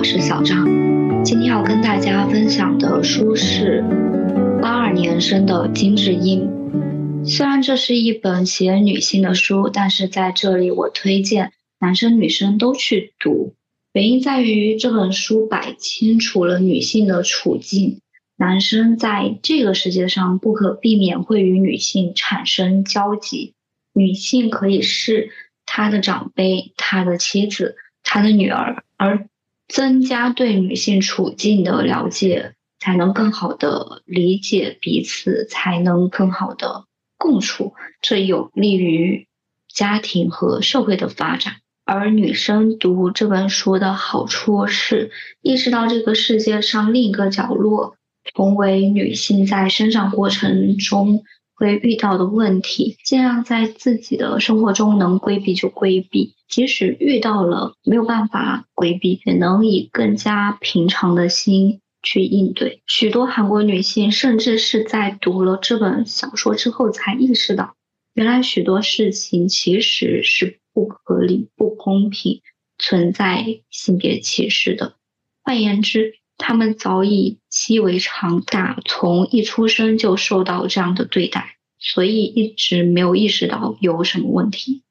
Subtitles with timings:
[0.00, 0.64] 我是小张。
[1.22, 3.84] 今天要跟大家分享的书是
[4.62, 6.48] 八二年生的金智英。
[7.26, 13.54] 虽然这是一本写女性的书，但是在这里我推荐男生女生都去读。
[13.92, 18.00] 原因在于这本书摆清楚了女性的处境，
[18.38, 23.52] 男生在这个世界上不可避免会与女性产生交集，
[23.92, 25.28] 女性可以是
[25.66, 29.26] 他的长辈、他的妻子、他的女儿，而。
[29.72, 36.84] 增加对女性处境的了解，才能更好的理解彼此，才能更好的
[37.16, 39.28] 共处，这有利于
[39.72, 41.54] 家庭和社会的发展。
[41.84, 45.10] 而女生读这本书的好处是，
[45.40, 47.96] 意识到这个世界上另一个角落，
[48.34, 51.22] 同为女性在生长过程中。
[51.52, 62.82] 会遇到的问题，尽量在自己的生活中能规避就规避，即使遇到了没有办法规避，也能以更加平常的心去应对。
[62.86, 67.76] 许多韩国女性甚至是在读了这本小说之后才意识到，
[68.14, 72.40] 原来许多事情其实是不合理、不公平，
[72.78, 74.94] 存在性别歧视的。
[75.44, 84.82] 换言之，他们早已习以为常，打从一出生就受到这样的对待，所以一直没有意识到有什么问题。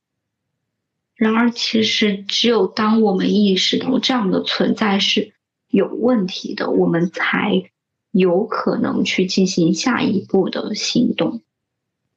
[1.20, 5.34] 然而，其实只有当我们意识到这样的存在是
[5.70, 7.70] 有问题的，我们才
[8.12, 11.42] 有可能去进行下一步的行动。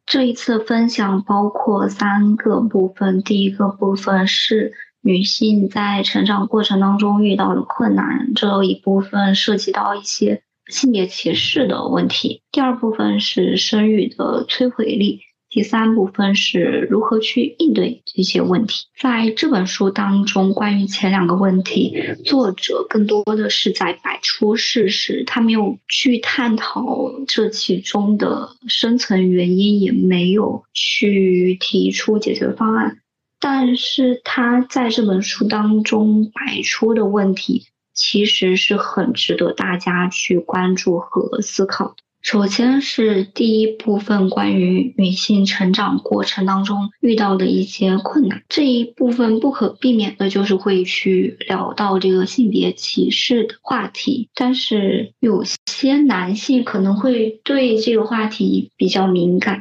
[0.06, 4.72] 这一次分享包括三个部分，第一个部分是。
[5.04, 12.42] 女性在成长过程当中遇到的困难，这一部分涉及到一些性别歧视的问题。
[12.52, 15.22] 第二部分是生育的摧毁力。
[15.52, 18.86] 第三部分是如何去应对这些问题。
[18.98, 33.00] 在这本书当中，关于前两个问题，作者更多的是在摆出事实，他没有去探讨这其中的深层原因，也没有去提出解决方案。
[33.38, 41.96] 但是他在这本书当中摆出的问题，其实是很值得大家去关注和思考的。
[42.22, 59.60] 首先是第一部分关于女性成长过程当中遇到的一些困难，这一部分不可避免的就是会去聊到这个性别歧视的话题，但是有些男性可能会对这个话题比较敏感。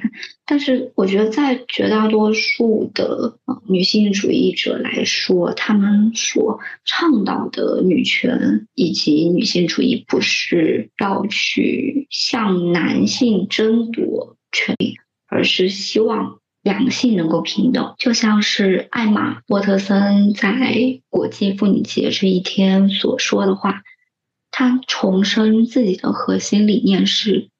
[0.51, 3.37] 但是我觉得，在绝大多数的
[3.69, 14.97] 女性主义者来说，他们所倡导的女权以及女性主义，不是要去向男性争夺权利，
[15.29, 17.95] 而是希望两性能够平等。
[17.97, 23.83] 就像是艾玛沃特森在国际妇女节这一天所说的话，
[24.51, 27.50] 她重申自己的核心理念是。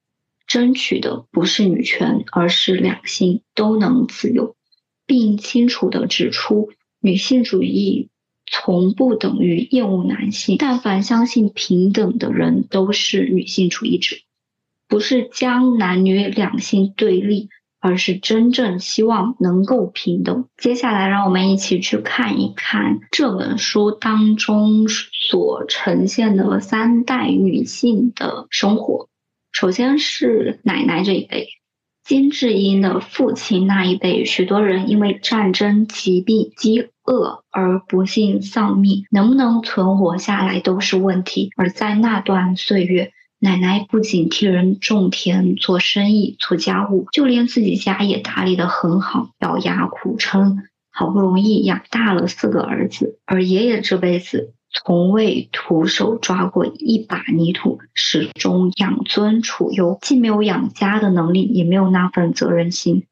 [0.51, 4.57] 争取的不是女权，而是两性都能自由，
[5.05, 8.09] 并清楚地指出，女性主义
[8.51, 10.57] 从不等于厌恶男性。
[10.59, 14.17] 但凡相信平等的人都是女性主义者，
[14.89, 17.47] 不是将男女两性对立，
[17.79, 20.49] 而是真正希望能够平等。
[20.57, 29.07] 接下来，让我们一起去看一看这本书当中所呈现的三代女性的生活。
[29.51, 31.47] 首先是奶奶这一辈，
[32.03, 41.51] 金智英的父亲那一辈，许多人因为战争、疾病、饥饿而不幸丧命，能不能存活下来都是问题。
[41.57, 53.19] 而在那段岁月，奶奶不仅替人种田、做生意、做家务，就连自己家也打理得很好，咬牙苦撑，好不容易养大了四个儿子。
[53.25, 54.53] 而爷爷这辈子。
[54.73, 63.05] 从未徒手抓过一把泥土，始终养尊处优，既没有养家的能力，也没有那份责任心。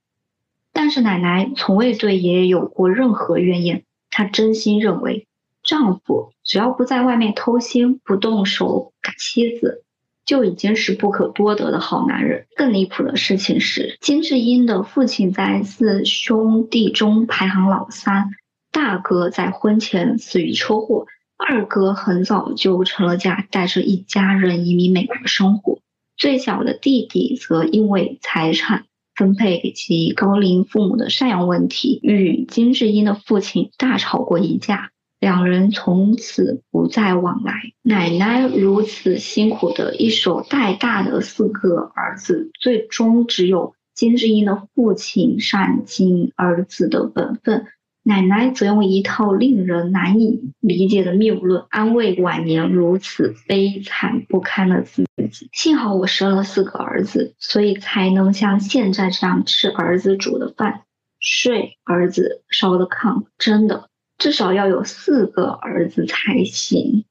[0.71, 5.27] 但是奶奶从未对爷爷有过任何怨言，她真心认为，
[5.61, 9.83] 丈夫只要不在外面偷腥，不动手打妻子，
[10.25, 12.45] 就已经是不可多得的好男人。
[12.55, 18.29] 更离谱的事情是，金智英的父亲在四兄弟中排行老三，
[18.71, 21.05] 大哥在婚前死于车祸。
[21.39, 25.79] 二哥很早就成了家，带着一家人移民美国生活。
[26.17, 37.53] 最小的弟弟则因为财产分配及高龄父母的赡养问题，与金智英的父亲大吵过一架，两人从此不再往来。
[37.81, 47.65] 奶奶如此辛苦的一手带大的四个儿子，最终只有金智英的父亲善尽儿子的本分。
[48.09, 55.47] 奶奶则用一套令人难以理解的谬论安慰晚年如此悲惨不堪的自己。
[55.53, 60.85] 幸好我生了四个儿子，所以才能像现在这样吃儿子煮的饭，
[61.19, 63.25] 睡儿子烧的炕。
[63.37, 67.05] 真的，至少要有四个儿子才行。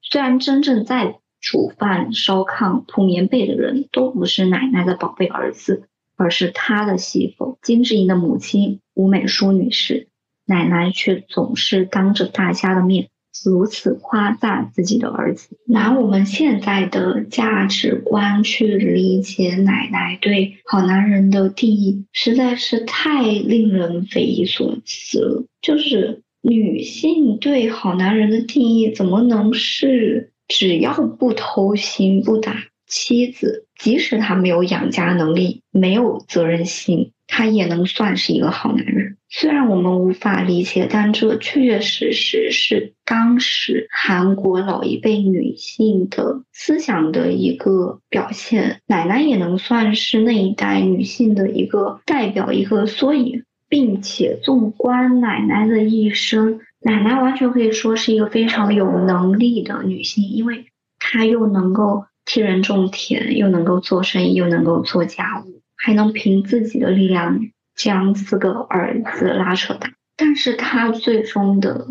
[0.00, 5.82] 虽然真正在煮饭、烧炕、铺棉被的人都不是奶奶的宝贝儿子，
[6.16, 10.08] 而是她的媳妇金智英的母亲吴美淑女士。
[10.48, 13.08] 奶奶却总是当着大家的面
[13.44, 15.56] 如此夸赞自己的儿子。
[15.66, 25.44] 拿我们现在的价值观去理解奶奶对好男人的定义，实在是太令人匪夷所思了。
[25.60, 39.07] 就是女性对好男人的定义，怎么能是只要不偷腥不打妻子，即使他没有养家能力、没有责任心，他也能算是一个好男人？
[39.30, 48.80] 虽然我们无法理解，但这确确实实是当时韩国老一辈女性的思想的一个表现。
[48.86, 60.64] 奶奶也能算是那一代女性的一个代表，一个缩影，并且纵观奶奶的一生，奶奶完全可以说是一个非常有能力的女性，因为
[60.98, 67.40] 她又能够替人种田，又能够做生意，又能够做家务，还能凭自己的力量。
[67.78, 71.86] 将四个儿子拉扯大，但是他最终的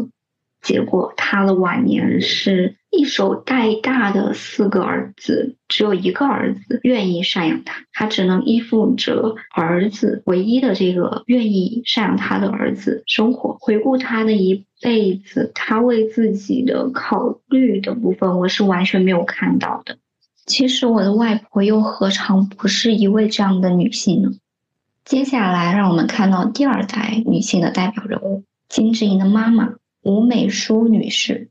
[0.62, 13.58] 结果，他的晚年是一手带大的四个儿子，只有一个儿子愿意赡养他，他只能依附着儿子唯一的这个愿意赡养他的儿子生活。
[13.62, 19.98] 回顾他的一辈子，他为自己的考虑的部分，我是完全没有看到的。
[20.46, 24.32] 其实我的外婆又何尝不是一位这样的女性呢？
[25.08, 31.50] 接下来，让我们看到第二代女性的代表人物金智英的妈妈吴美淑女士。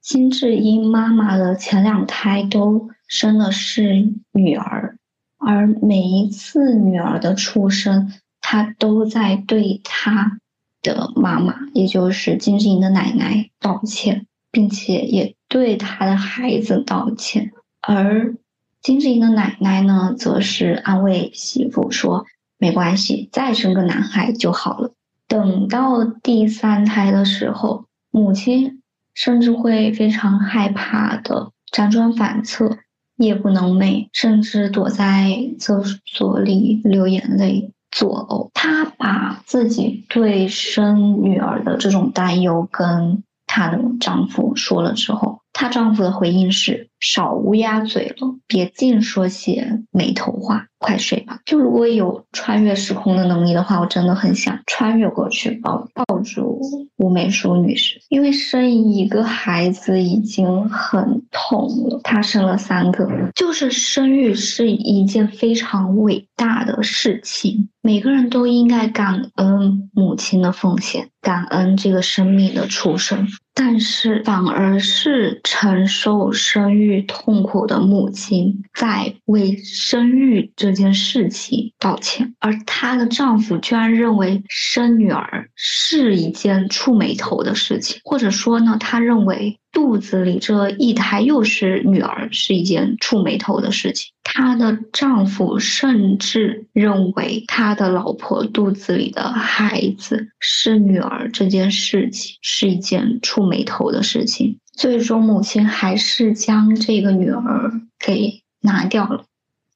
[0.00, 4.98] 金智英妈妈的前两胎都生的是女儿，
[5.36, 10.38] 而每一次女儿的出生，她都在对她
[10.80, 17.50] 的妈妈，也就是金智英的奶奶道歉，并且也对她的孩子道歉。
[17.80, 18.36] 而
[18.80, 22.26] 金智英的奶奶呢，则是安慰媳妇说。
[22.62, 24.92] 没关系，再生个男孩就好了。
[25.26, 28.82] 等到第三胎的时候，母亲
[29.14, 32.78] 甚至会非常害怕的辗转反侧，
[33.16, 38.50] 夜不能寐，甚至躲在厕所里流眼泪作呕。
[38.54, 50.68] 她把自己对生女儿的这种担忧跟她的丈夫说了之后，她丈夫的回应是：少乌鸦嘴了，别净说些没头话。
[50.82, 51.38] 快睡吧！
[51.46, 56.60] 就如果有穿越时空的能力的话，我真的很想穿越过去抱抱住
[56.96, 73.28] 吴美淑女士，因为生一个孩子已经很痛了，她生了三个，就是生育是一件非常伟大的事情，每个人都应该感恩母亲的奉献，感恩这个生命的出生。
[73.54, 89.58] 但是反而是承受生育痛苦的母亲在为生育这件事情道歉，而她的丈夫居然认为生女儿是一件触眉头的事情，或者说呢，他认为。
[89.72, 94.12] 肚子里这一胎又是女儿，是一件触眉头的事情。
[94.22, 104.58] 她的丈夫甚至认为她的老婆肚子里的孩子是女儿，这件事情是一件触眉头的事情。
[104.72, 109.24] 最终，母亲还是将这个女儿给拿掉了。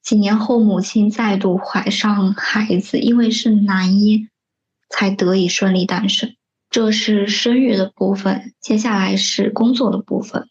[0.01, 4.29] 几年后，母亲再度怀上孩子，因为是男婴，
[4.89, 6.33] 才得以顺利诞生。
[6.69, 10.49] 这是生育的部分，接下来是工作的部分。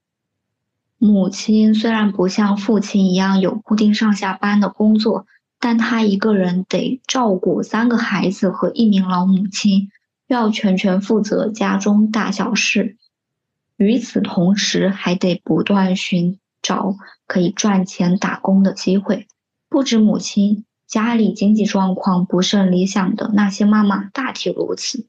[0.99, 5.26] 母亲虽然不像父亲一样有固定上下班的工作，
[5.59, 9.91] 但她一个人得照顾三个孩子和一名老母亲，
[10.29, 12.97] 要全权负责家中大小事。
[13.76, 19.26] 与此同时，还得不断寻找可以赚钱打工的机会。
[19.68, 25.06] 不止母亲家里经济状况不甚理想的那些妈妈，大体如此。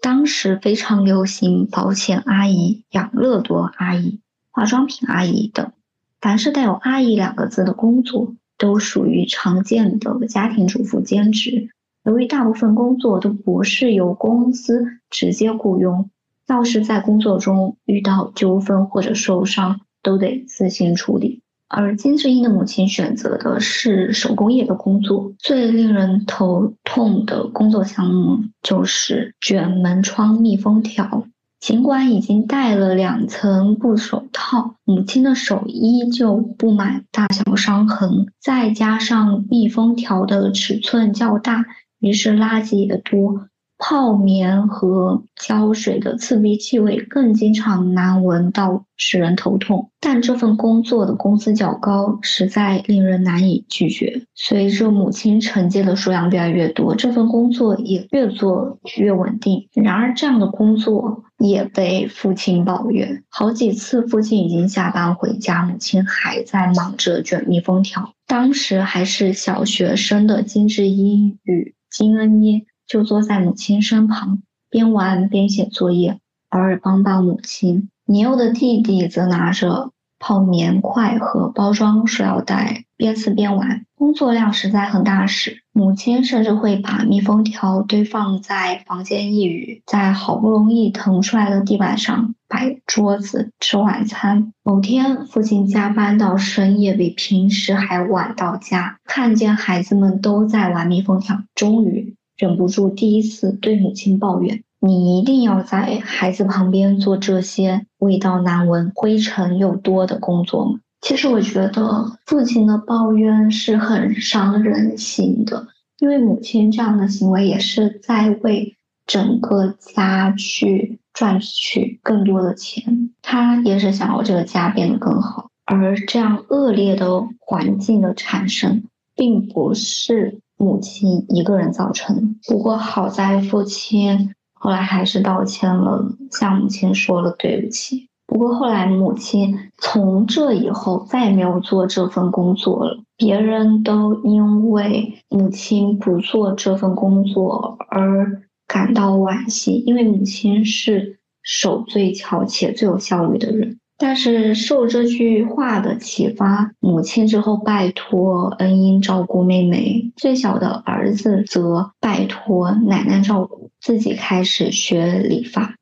[0.00, 4.20] 当时非常流行保险阿姨、养乐多阿姨、
[4.50, 5.72] 化妆品阿姨等，
[6.20, 11.70] 凡是带有“阿姨”两个字的工作，都属于常见的家庭主妇兼职。
[12.04, 16.10] 由于大部分工作都不是由公司直接雇佣，
[16.46, 21.42] 要是在工作中遇到纠纷或者受伤，都得自行处理。
[21.66, 25.32] 而金智英的母亲选择的是手工业的工作。
[25.38, 31.26] 最令人头痛的工作项目就是卷门窗密封条。
[31.58, 41.64] 尽管已经戴了两层布手套，母亲的手依旧布满大小伤痕，再加上密封条的尺寸较大，
[41.98, 43.48] 于是垃圾也多。
[43.76, 49.90] 泡棉和胶水的刺鼻气味更经常难闻到，使人头痛。
[50.00, 54.22] 但这份工作的工资较高，实在令人难以拒绝。
[54.34, 59.68] 随着母亲承接的数量越来越多，这份工作也越做越稳定。
[59.74, 63.24] 然而，这样的工作也被父亲抱怨。
[63.28, 68.12] 好几次，父亲已经下班回家，母亲还在忙着卷密封条。
[68.26, 72.64] 当时还是小学生的金智英与金恩妮。
[72.86, 76.18] 就坐在母亲身旁，边玩边写作业，
[76.50, 77.88] 偶尔帮帮母亲。
[78.06, 83.86] 年幼的弟弟则拿着泡棉块和包装塑料袋，边撕边玩。
[83.96, 94.52] 工作量实在很大时，母亲甚至会把密封条堆放在房间一隅，在好不容易腾出来的地板上摆桌子吃晚餐。
[94.62, 102.16] 某天，父亲加班到深夜，比平时还晚到家，看见孩子们都在玩密封条，终于。
[102.36, 118.74] 忍不住第一次对母亲抱怨：“你一定要在孩子旁边做这些味道难闻、灰尘又多的工作吗？”其实我觉得父亲的抱怨是很伤人心的，因为母亲这样的行为也是在为
[119.06, 125.50] 整个家去赚取更多的钱，他也是想要这个家变得更好。
[125.66, 128.82] 而这样恶劣的环境的产生，
[129.14, 130.40] 并不是。
[130.64, 138.08] 母亲一个人造成，不过好在父亲后来还是道歉了，向母亲说了对不起。
[138.26, 153.78] 不过后来母亲从这以后再也没有做这份工作了，别人都因为母亲不做这份工作而感到惋惜，因为母亲是手最巧且最有效率的人。
[154.06, 165.76] 但是受这句话的启发，母亲之后拜托恩英照顾妹妹，最小的儿子则拜托奶奶照顾，自己开始学理发。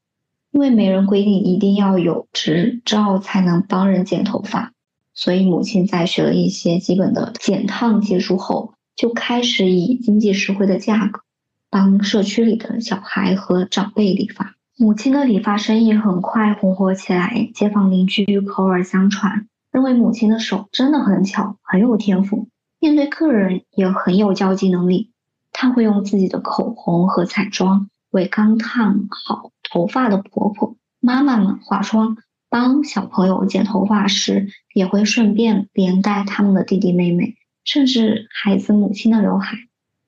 [0.53, 4.73] 因为没人规定一定要有执照才能帮人剪头发，
[5.13, 11.23] 所以母亲在学了一些基本的剪烫技术后，就开始以经济实惠的价格
[11.69, 14.55] 帮社区里的小孩和长辈理发。
[14.79, 22.49] 母亲的理发生意很快红火起来，街坊邻居口耳相传，认为母亲的手真的很巧，很有天赋，
[22.81, 25.13] 面对客人也很有交际能力。
[25.53, 32.17] 她会用自己的口红和彩妆为刚烫好头发的婆婆、妈妈们化妆，
[32.49, 39.59] 帮小朋友剪头发时，也会顺便连带他们的弟弟妹妹，甚至孩子母亲的刘海。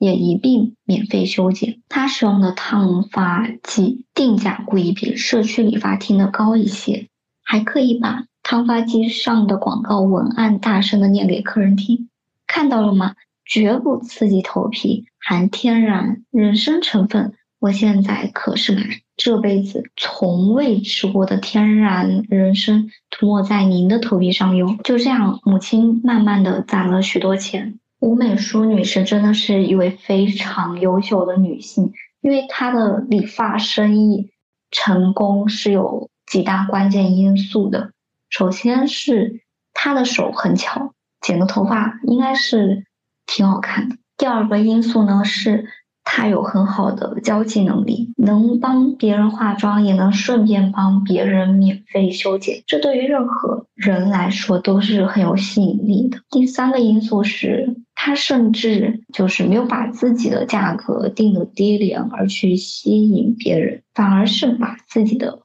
[0.04, 1.80] 也一并免费修剪。
[1.88, 7.08] 他使用的烫发剂定价故意比社区理发厅的高一些，
[7.42, 12.10] 还刻意把烫发剂上的广告文案大声的念给客人听。
[12.46, 13.14] 看到了吗？
[13.46, 17.32] 绝不刺激头皮，含天然人参成分。
[17.60, 18.82] 我现在可是把
[19.16, 24.76] 这辈子从未吃过的天然人参涂抹在您的头皮上哟。
[24.84, 27.78] 就这样，母亲慢慢的攒了许多钱。
[28.04, 34.30] 吴美淑女士真的是一位非常优秀的女性，因为她的理发生意
[34.70, 37.92] 成功是有几大关键因素的。
[38.28, 39.40] 首先是
[39.72, 40.92] 她的手很巧，
[41.22, 42.84] 剪个头发应该是
[43.24, 43.96] 挺好看的。
[44.18, 45.66] 第二个因素呢是。
[46.06, 56.18] 他有很好的交际能力，能帮别人化妆，也能顺便帮别人免费修剪，这对于任何人来说都是很有吸引力的。
[56.28, 65.42] 第三个因素是，他甚至就是没有把自己的价格定的低廉而去吸引别人，反而是把自己的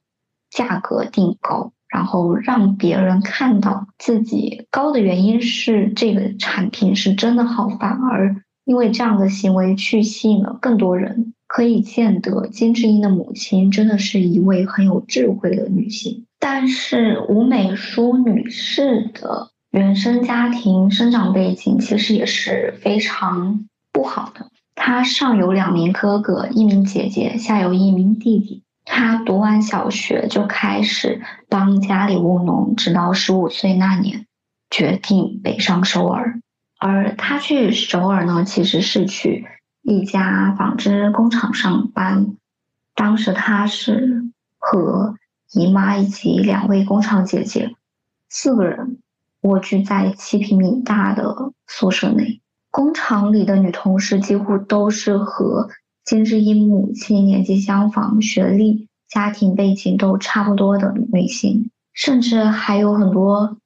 [0.50, 8.44] 价格定高，然后让别人看到自己高的原因是这个产品是真的好，反而。
[8.66, 16.28] 因为这样的行为去吸引了更多人，可以见得金智英的母亲真的是一位很有智慧的女性。
[16.38, 24.50] 但是吴美淑女士的原生家庭生长背景其实也是非常不好的。
[24.74, 28.64] 他上有两名哥哥，一名姐姐，下有一名弟弟。
[28.86, 34.26] 他读完小学就开始帮家里务农，直到十五岁那年，
[34.72, 36.40] 决定北上首尔。
[36.80, 39.46] 而他去首尔呢，其实是去
[39.84, 42.38] 一家纺织工厂上班。
[42.96, 44.24] 当时他是
[44.58, 45.16] 和
[45.54, 47.76] 姨妈以及两位工厂姐姐
[48.30, 48.98] 四个人
[49.42, 52.42] 蜗居在七平米大的宿舍内。
[52.72, 55.70] 工厂里的女同事几乎都是和
[56.06, 63.58] 金智英母亲年纪相仿、学历、家庭背景都差不多的女性，甚至还有很多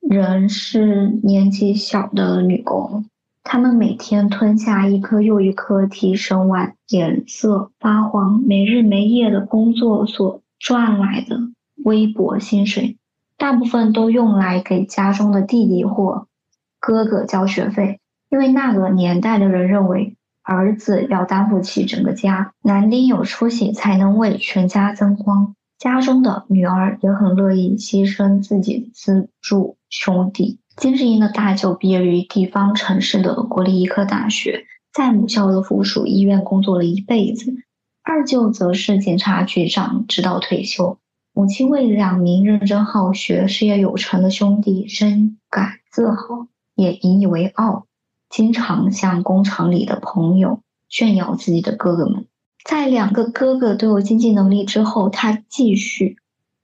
[0.00, 3.06] 人是年纪小的女工。
[3.42, 11.38] 她们每天吞下一颗又一颗提神丸，脸色发黄，没日没夜的工作所赚来的
[11.84, 12.98] 微薄薪水，
[13.40, 16.26] 大部分都用来给家中的弟弟或
[16.78, 17.98] 哥哥交学费。
[18.28, 25.54] 因为那个年代的人认为，儿子要担负起整个家，男丁有出息才能为全家增光。
[25.78, 30.60] 家中的女儿也很乐意牺牲自己资助兄弟。
[30.76, 37.54] 金智英的大舅毕业于地方城市的国立医科大学，在母校的附属医院工作了一辈子。
[38.02, 40.98] 二舅则是警察局长，直到退休。
[41.32, 47.86] 母亲为两名认真好学、事业有成的兄弟深感自豪，也引以为傲，
[48.28, 52.26] 经常向工厂里的朋友炫耀自己的哥哥们。
[52.64, 56.16] 在两个哥哥都有经济能力之后，他继续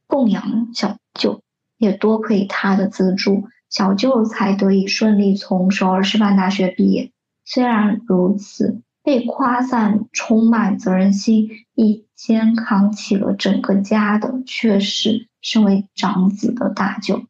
[0.07, 1.41] 供养小舅，
[1.79, 3.45] 也多亏他的资助。
[3.69, 7.11] 小舅才得以顺利从首尔师范大学毕业。
[7.45, 17.27] 虽然如此，被夸赞充满责任心、一肩扛起了整个家的，却是身为长子的大舅。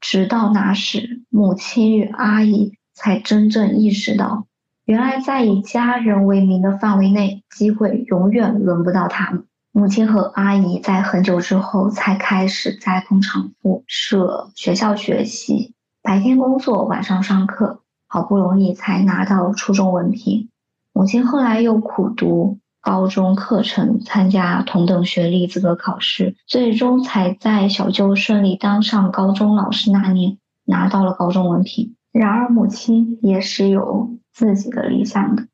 [0.00, 4.46] 直到那时，母亲与阿姨才真正意识到，
[4.84, 9.44] 原来在以家人为名的范围内，机会永远轮不到他们。
[9.72, 20.48] 母亲和阿姨在很久之后才开始在工厂附设学校学习，白天工作，晚上上课，好不容易才拿到初中文凭。
[20.92, 31.96] 母亲后来又苦读高中课程，参加同等学历资格考试，最终才在小舅顺利当上高中老师那年拿到了高中文凭。
[32.12, 35.48] 然而，母亲也是有自己的理想的。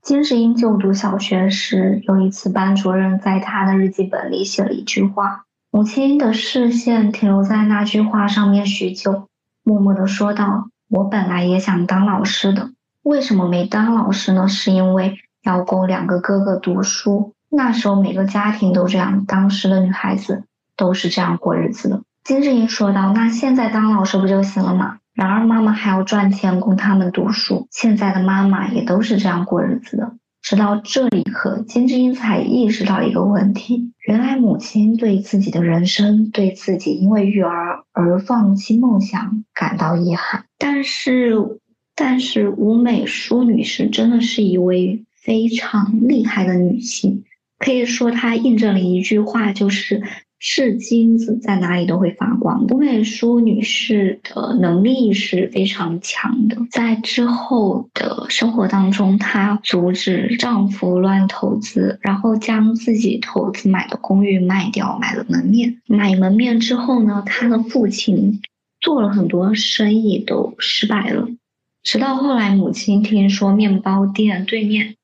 [0.00, 9.26] 金智英就读小学时，有一次班主任在他的日记本里写了一句话，母亲的视线停留在那句话上面许久，
[9.64, 12.70] 默默地说道：“我本来也想当老师的，
[13.02, 14.46] 为什么没当老师呢？
[14.46, 17.32] 是因为要供两个哥哥读书。
[17.48, 20.44] 那时候每个家庭都这样，当时的女孩子
[20.76, 27.68] 都是这样过日子的。”金智英说道：“那现在当老师不就行了吗？”然而，妈妈还要赚钱供他们读书。
[27.70, 30.12] 现在的妈妈也都是这样过日子的。
[30.42, 40.44] 直到这一刻，金智英才意识到一个问题：原来母亲对自己的人生，对自己因为育儿而放弃梦想感到遗憾。
[40.58, 41.60] 但是，
[41.94, 47.24] 但是吴美淑女士真的是一位非常厉害的女性，
[47.58, 50.02] 可以说她印证了一句话，就是。
[50.38, 52.66] 是金子在哪里都会发光。
[52.66, 65.80] 吴美淑女士的能力是非常强的，在之后的生活当中，她阻止丈夫乱投资，然后将自己投资买的公寓卖掉，买了门面。
[65.86, 68.42] 买门面之后呢，她的父亲
[68.78, 71.26] 做了很多生意都失败了，
[71.82, 74.96] 直到后来母亲听说面包店对面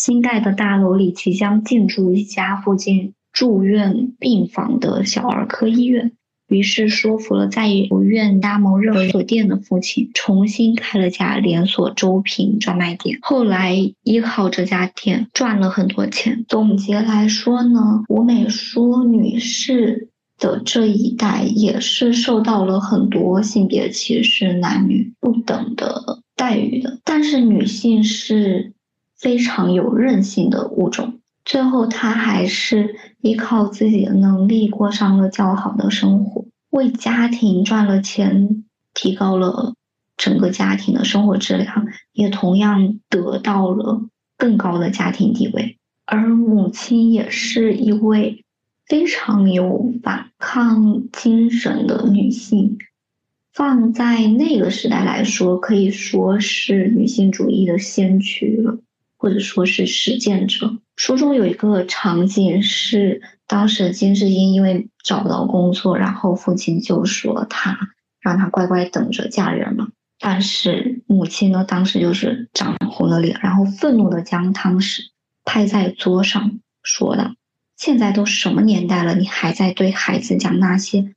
[0.00, 3.12] 新盖的大楼里即将进驻一家附近。
[3.34, 6.12] 住院病房的小儿科医院，
[6.48, 13.18] 于是说服了在不愿加盟任何店的父亲，重新开了家连锁周平专卖店。
[13.20, 16.46] 后来依靠这家店赚了很多钱。
[16.48, 20.08] 总结来说呢，吴美淑女士
[20.38, 26.98] 的这一代也是受到了很多性别歧视、男女不等的待遇的。
[27.04, 28.72] 但是女性是
[29.20, 31.20] 非常有韧性的物种。
[31.44, 39.74] 最后，她还是依靠自己的能力过上了较好的生活，为家庭赚了钱，提高了
[40.16, 44.02] 整个家庭的生活质量，也同样得到了
[44.36, 45.76] 更高的家庭地位。
[46.06, 48.44] 而母亲也是一位
[48.86, 52.78] 非常有反抗精神的女性，
[53.52, 58.78] 放在那个时代来说，可以说是女性主义的先驱了。
[59.20, 60.78] 或者说是实践者。
[60.96, 67.78] 书中有一个场景是，当时金智英因为找不到工作，然后父亲就说他
[68.18, 69.88] 让他乖乖等着嫁人嘛。
[70.18, 75.00] 但是母亲呢，当时就是涨红了脸，然后愤怒的将汤匙
[75.44, 77.34] 拍在桌上，说道
[77.76, 81.12] ：“现在都什么年代了，你还在对孩子讲那些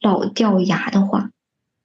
[0.00, 1.30] 老掉牙的话？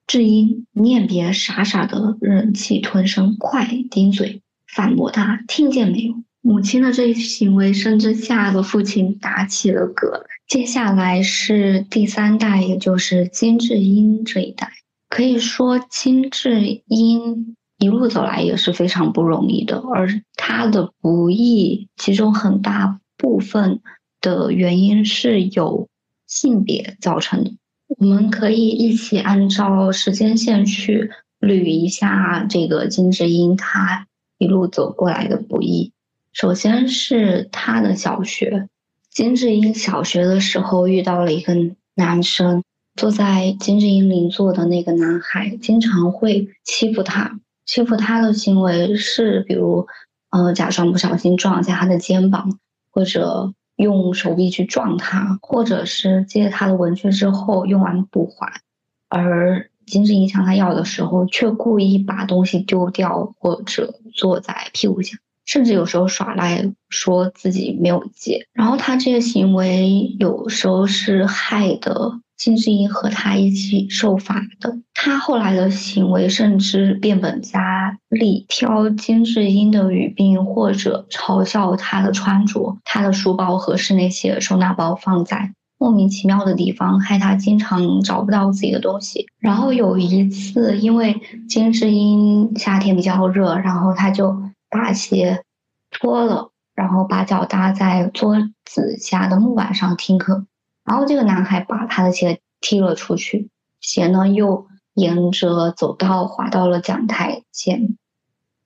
[0.05, 4.41] 智英，你也别傻傻的忍气吞声，快顶嘴！”
[4.75, 6.15] 反驳他，听见没有？
[6.41, 10.23] 母亲的这一行为，甚至吓得父亲打起了嗝。
[10.47, 14.69] 接下来是第三代，也就是金智英这一代。
[15.07, 23.79] 可以说金智英一路走来也是非常不容易的，而她的不易，其中很大部分
[24.19, 25.87] 的原因是由
[26.27, 27.51] 性别造成的。
[27.99, 34.07] 我们可以一起按照时间线去捋一下这个金智英她
[34.43, 35.91] 一路走过来的不易。
[36.33, 38.67] 首先是他的小学，
[39.09, 41.55] 金智英小学的时候遇到了一个
[41.95, 42.61] 男生。
[42.95, 49.87] 坐在金智英邻座的那个男孩经常会欺负他，欺负他的行为是，比如，
[50.29, 52.59] 呃，假装不小心撞一下他的肩膀，
[52.91, 58.61] 或者用手臂去撞他，或者是借他的文具之后用完不还，
[59.09, 68.47] 而金智英向他要的时候，却故意把东西丢掉，或者坐在屁股下，甚至有时候耍赖说自己没有借。
[68.53, 72.19] 然后他这些行为有时候是害的。
[72.35, 89.27] 金智英和他一起受罚的，他后来的行为甚至变本加厉，挑金智英的语病或者嘲笑她的穿着，她的书包和室内写收纳包放在莫名其妙的地方，害他经常找不到自己的东西。
[89.37, 91.19] 然后有一次，因为
[91.49, 94.33] 金智英夏天比较热，然后他就
[94.69, 95.43] 把鞋
[95.91, 100.45] 脱了，然后把脚搭在桌子下的木板上听课。
[100.85, 103.49] 然后这个男孩把他的鞋踢了出去，
[103.81, 107.97] 鞋呢又沿着走道滑到了讲台前，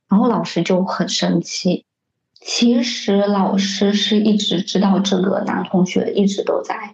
[0.07, 1.83] 然后老师就很生气。
[2.39, 6.93] 其实老师是一直知道这个男同学一直都在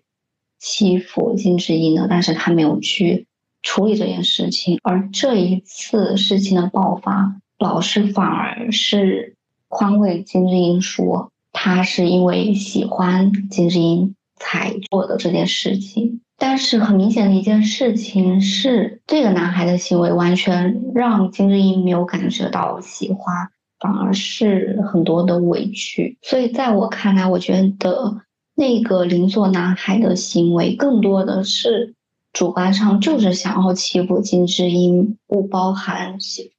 [0.63, 3.27] 欺负金智英的，但是他没有去
[3.61, 4.79] 处理这件事情。
[4.81, 9.35] 而这一次事情的爆发，老师反而是
[9.67, 14.15] 宽慰金智英说，他是因为喜欢金智英。
[14.35, 23.33] 才做的这件事情，但是很明显的一件事情是，这个男孩的行为完全让金智英没有感觉到喜欢，
[23.79, 26.17] 反而是很多的委屈。
[26.21, 28.21] 所以在我看来，我觉得
[28.55, 31.95] 那个邻座男孩的行为更多的是
[32.31, 36.53] 主观上就是想要欺负金智英，不包含喜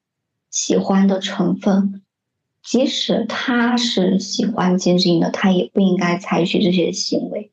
[0.51, 2.03] 喜欢的成分。
[2.63, 7.51] 即使他是喜欢金智英的，他也不应该采取这些行为。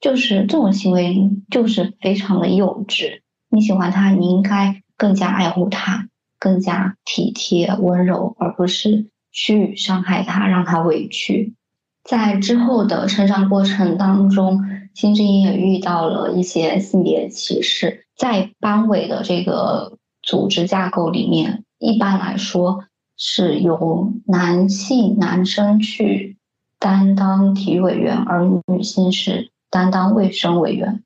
[0.00, 3.20] 就是这种行为，就是非常的幼稚。
[3.48, 11.54] 你喜欢他，你应该更加爱护他，更加体贴温柔，而不是去伤害他，让他委屈。
[12.04, 14.62] 在之后的成长过程当中，
[14.94, 18.06] 金智英也遇到了一些性别歧视。
[18.16, 22.84] 在班委的这个组织架构里面，一般来说
[23.16, 26.36] 是由男性男生去
[26.78, 29.50] 担当体育委员，而女性是。
[29.70, 31.02] 担当卫生委员，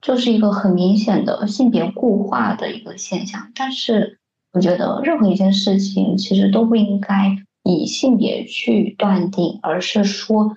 [0.00, 3.50] 这是一个很明显的性别固化的一个现象。
[3.56, 4.20] 但是，
[4.52, 7.36] 我觉得任何一件事情其实都不应该
[7.68, 10.56] 以性别去断定，而是说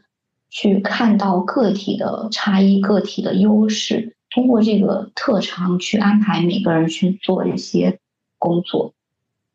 [0.50, 8.00] 去看到个体的差异、个体的优势，通过这个特长去安排每个人去做一些
[8.40, 8.94] 工作，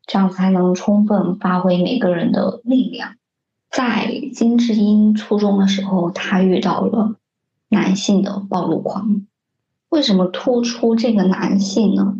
[0.05, 3.15] 这样才能充分发挥每个人的力量。
[3.71, 7.15] 在金智英初中的时候，他遇到了。
[7.69, 9.27] 男性的暴露狂，
[9.89, 12.15] 为什么突出这个男性呢？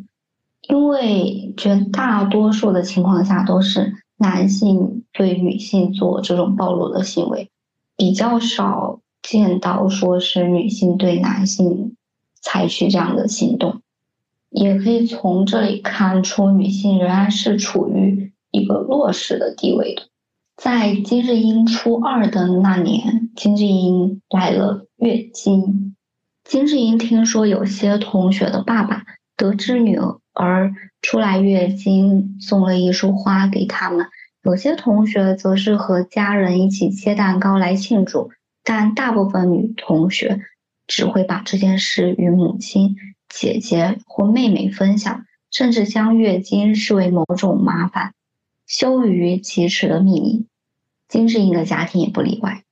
[0.68, 7.50] 因为绝大多数的情况下都是男性对女性做这种暴露的行为，
[7.96, 11.96] 比较少见到说是女性对男性
[12.42, 13.82] 采取这样的行动。
[14.50, 20.04] 也可以从这里看出，女性仍然是处于一个弱势的地位的。
[20.56, 25.96] 在金智英初二的那年，金智英来了月经。
[26.44, 29.04] 金智英听说有些同学的爸爸
[29.36, 30.72] 得知女儿而
[31.02, 34.06] 出来月经，送了一束花给他们；
[34.44, 38.30] 有些同学则是和家人一起切蛋糕来庆祝。
[38.64, 40.42] 但大部分女同学
[40.86, 42.96] 只会把这件事与母亲、
[43.28, 48.14] 姐姐或妹妹分享，甚至将月经视为某种麻烦。
[48.68, 50.46] 羞于启齿的秘密，
[51.08, 52.64] 金智英的家庭也不例外。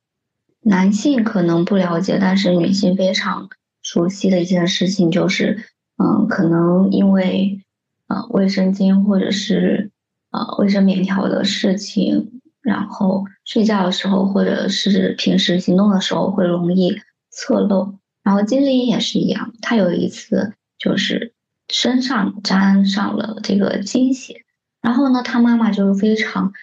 [0.60, 3.50] 男性可能不了解，但是女性非常
[3.82, 5.64] 熟悉的一件事情就是，
[5.98, 7.62] 嗯，可能因为
[8.08, 9.92] 呃卫生巾或者是
[10.32, 17.96] 呃卫生棉条的事情，然后睡觉的时候或者是平时行动的时候会容易侧漏。
[18.24, 21.34] 然后金智英也是一样，她有一次就是
[21.70, 24.44] 身上沾上了这个精血。
[24.82, 26.54] 然后呢，他妈妈就非常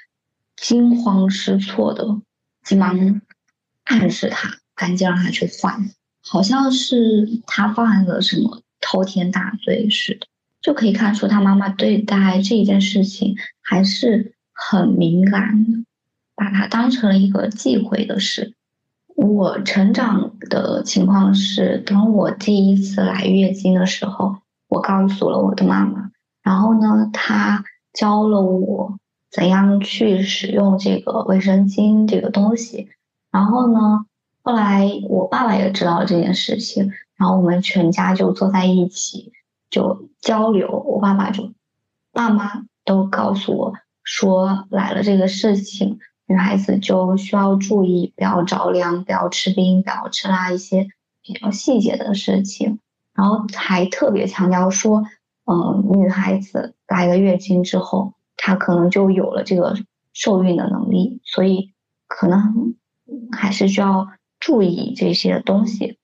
[0.56, 2.20] 惊慌失措的，
[2.64, 3.20] 急忙
[3.84, 5.90] 暗示他，赶紧让他去换，
[6.22, 10.26] 好像是他犯了什么滔天大罪似的。
[10.60, 15.84] 就可以看出他妈妈对待这件事情还是很敏感的，
[16.36, 18.54] 把它当成了一个忌讳的事。
[19.16, 24.36] 我成长的情况是，等我第一次来月经的时候，
[24.68, 26.12] 我告诉了我的妈妈，
[26.44, 28.98] 然后呢，她教了我
[29.32, 32.88] 怎样去使用这个卫生巾这个东西，
[33.32, 34.06] 然后呢，
[34.42, 36.92] 后来我爸爸也知道这件事情，
[37.22, 39.30] 然后我们全家就坐在一起
[39.70, 41.52] 就交流，我爸爸就
[42.10, 46.00] 爸妈都告诉我说来了这个事情。
[46.26, 50.88] 女孩子就需要注意，不要着凉，不要吃冰，不要吃辣，一些
[51.22, 52.80] 比较细节的事情。
[53.14, 55.04] 然后还特别强调说，
[55.44, 59.76] 嗯，女孩子来了月经之后，她可能就有了这个
[60.12, 61.70] 受孕的能力，所以
[62.08, 62.74] 可能
[63.30, 64.08] 还是需要
[64.40, 66.00] 注意这些东西。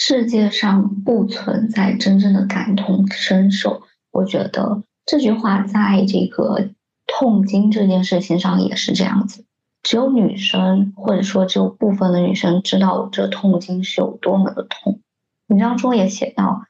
[0.00, 3.82] 世界上不存在真正的感同身受，
[4.12, 6.70] 我觉得这句话在这个
[7.04, 9.44] 痛经这件事情上也是这样子。
[9.82, 15.00] 只有女生，或者说只有部分的女生知道这痛经是有多么的痛。
[15.48, 16.62] 文章中也写到，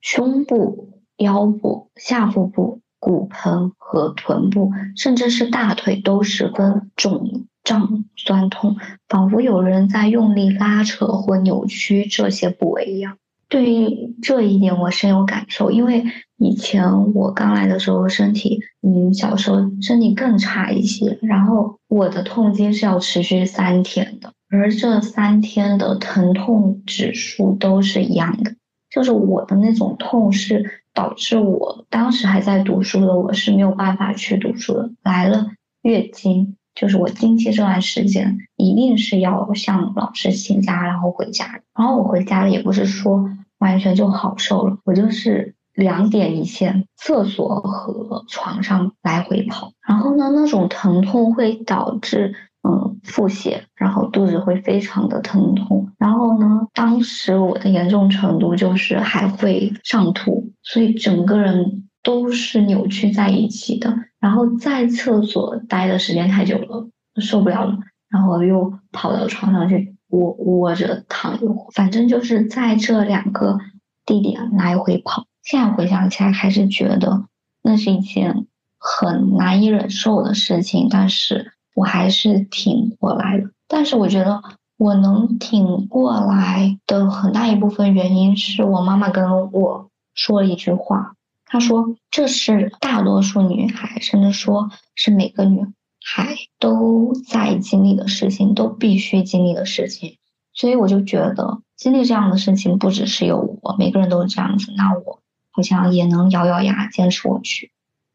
[0.00, 8.76] 胸部、腰部、下腹部、骨盆和臀部，甚至是大腿都十分肿胀、酸痛，
[9.08, 13.18] 仿佛有人在用力拉扯或扭曲这些部位一样。
[13.48, 16.04] 对于这一点，我深有感受，因为
[16.36, 28.54] 以前我刚来的时候，身体，嗯，小时候身体更差一些，然后我的痛经是要持续三天的，而这三天的疼痛指数都是一样的，
[28.90, 35.52] 就是我的那种痛是导致我当时还在读书的我是没有办法去读书的，来了
[35.82, 43.28] 月经，就是我经期这段时间一定是要向老师请假，然后回家，然后我回家了也不是说。
[43.58, 49.72] 完全就好受了，我就是两点一线，厕所和床上来回跑。
[49.88, 55.88] 然后呢，那种疼痛会导致嗯腹泻，然后肚子会非常的疼痛。
[55.98, 63.92] 然后呢，当时我的严重程度就是还会上吐，所以整个人都是扭曲在一起的。
[64.20, 66.88] 然后在厕所待的时间太久了，
[67.20, 69.92] 受不了了，然后又跑到床上去。
[70.10, 73.58] 窝窝着躺一会儿，反正就是在这两个
[74.06, 75.26] 地点来回跑。
[75.42, 77.24] 现在回想起来，还是觉得
[77.60, 78.46] 那是一件
[78.78, 83.50] 很难以忍受的事情，但是我还是挺过来了。
[83.66, 84.40] 但是我觉得
[84.78, 91.15] 我能挺过来的很大一部分原因是我妈妈跟我说了一句话，
[91.46, 95.64] 她说这是大多数女孩，甚至说是每个女。
[96.08, 100.18] 孩都在经历的事情，都必须经历的事情，
[100.52, 107.72] 所以我就觉得经历这样的事情不只是有我，每个人都是这样子，那我好像也能咬咬牙坚持过去。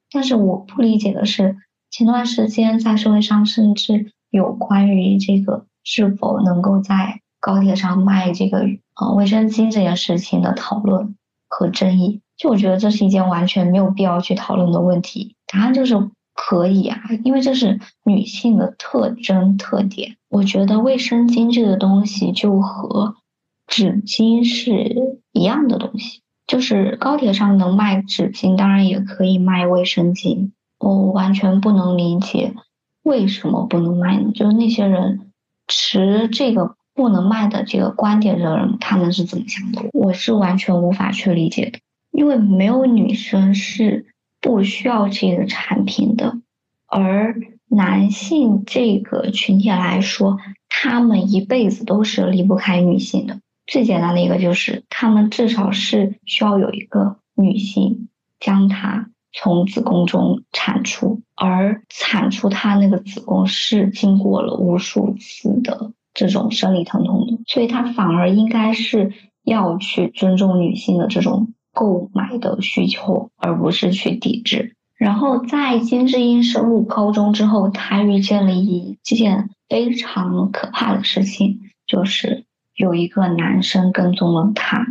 [0.10, 1.58] 但是我不理解的是，
[1.90, 8.60] 前段时间在社会上甚至有关于这个是否能够在高铁上卖这个
[8.96, 11.18] 呃卫生巾这件事情的讨论
[11.50, 16.10] 和争议，就我觉得这是一件完全没有必要去讨论的问题，答案就是。
[16.34, 20.16] 可以啊，因为这是女性的特征特点。
[20.30, 23.16] 我觉得卫生巾这个东西就和
[23.68, 30.52] 纸巾是一样的东西，就是高铁上能卖纸巾，当然也可以卖卫生巾。
[30.80, 32.56] 我完全不能理解
[33.04, 34.32] 为什么不能卖呢？
[34.34, 35.32] 就是那些人
[35.68, 39.90] 持这个不能卖的这个观点的人，他们是怎么想的？
[39.94, 41.80] 我是完全无法去理解的，
[42.12, 44.06] 因为没有女生是。
[44.44, 46.42] 不需要这个产品的，
[46.88, 47.36] 而
[47.68, 53.40] 男性这个群体来说，他们一辈子都是离不开女性的。
[53.68, 71.54] 最简单的一个就是，他们至少是需要有一个女性将他从子宫中产出，而产出他那个子宫是经过了无数次的这种生理疼痛的，所以他反而应该是要去尊重女性的这种。
[71.74, 74.76] 购买的需求，而不是去抵制。
[74.96, 84.86] 然后在金智英升入高中之后，她遇见了一件非常可怕的事情，就是有一个男生跟踪了她。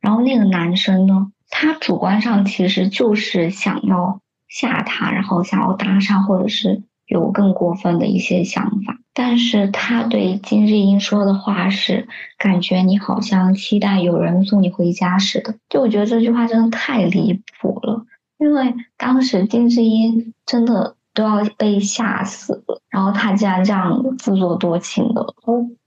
[0.00, 6.82] 然后那个男生呢，他主观上其实就是想要吓她，然后想要搭讪，或者是。
[7.06, 15.54] 有更过分的一些想法，但是他对金智英说的话是，感觉你好像期待有人送你回家似的。
[15.68, 18.06] 就我觉得这句话真的太离谱了，
[18.38, 25.26] 因为当时金智英真的都要被吓死了，然后他竟然这样自作多情的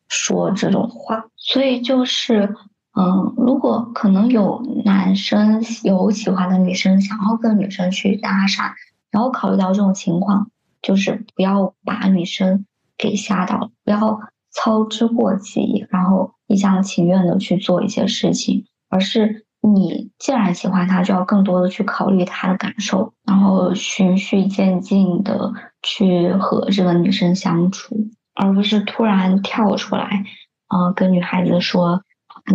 [0.07, 2.55] 说这种话，所以就是，
[2.95, 8.71] 嗯，如果可能有男生有喜欢的女生想要跟女生去搭讪，
[9.11, 10.49] 然后考虑到这种情况，
[10.87, 12.65] 就是不要把女生
[12.97, 14.21] 给吓到，不要
[14.51, 30.23] 操之过急，然后一厢情愿的去做一些事情，而是你既然喜欢他，就要更多的去考虑他的感受，然后循序渐进的去和这个女生相处，而不是突然跳出来，
[30.69, 32.01] 呃，跟女孩子说。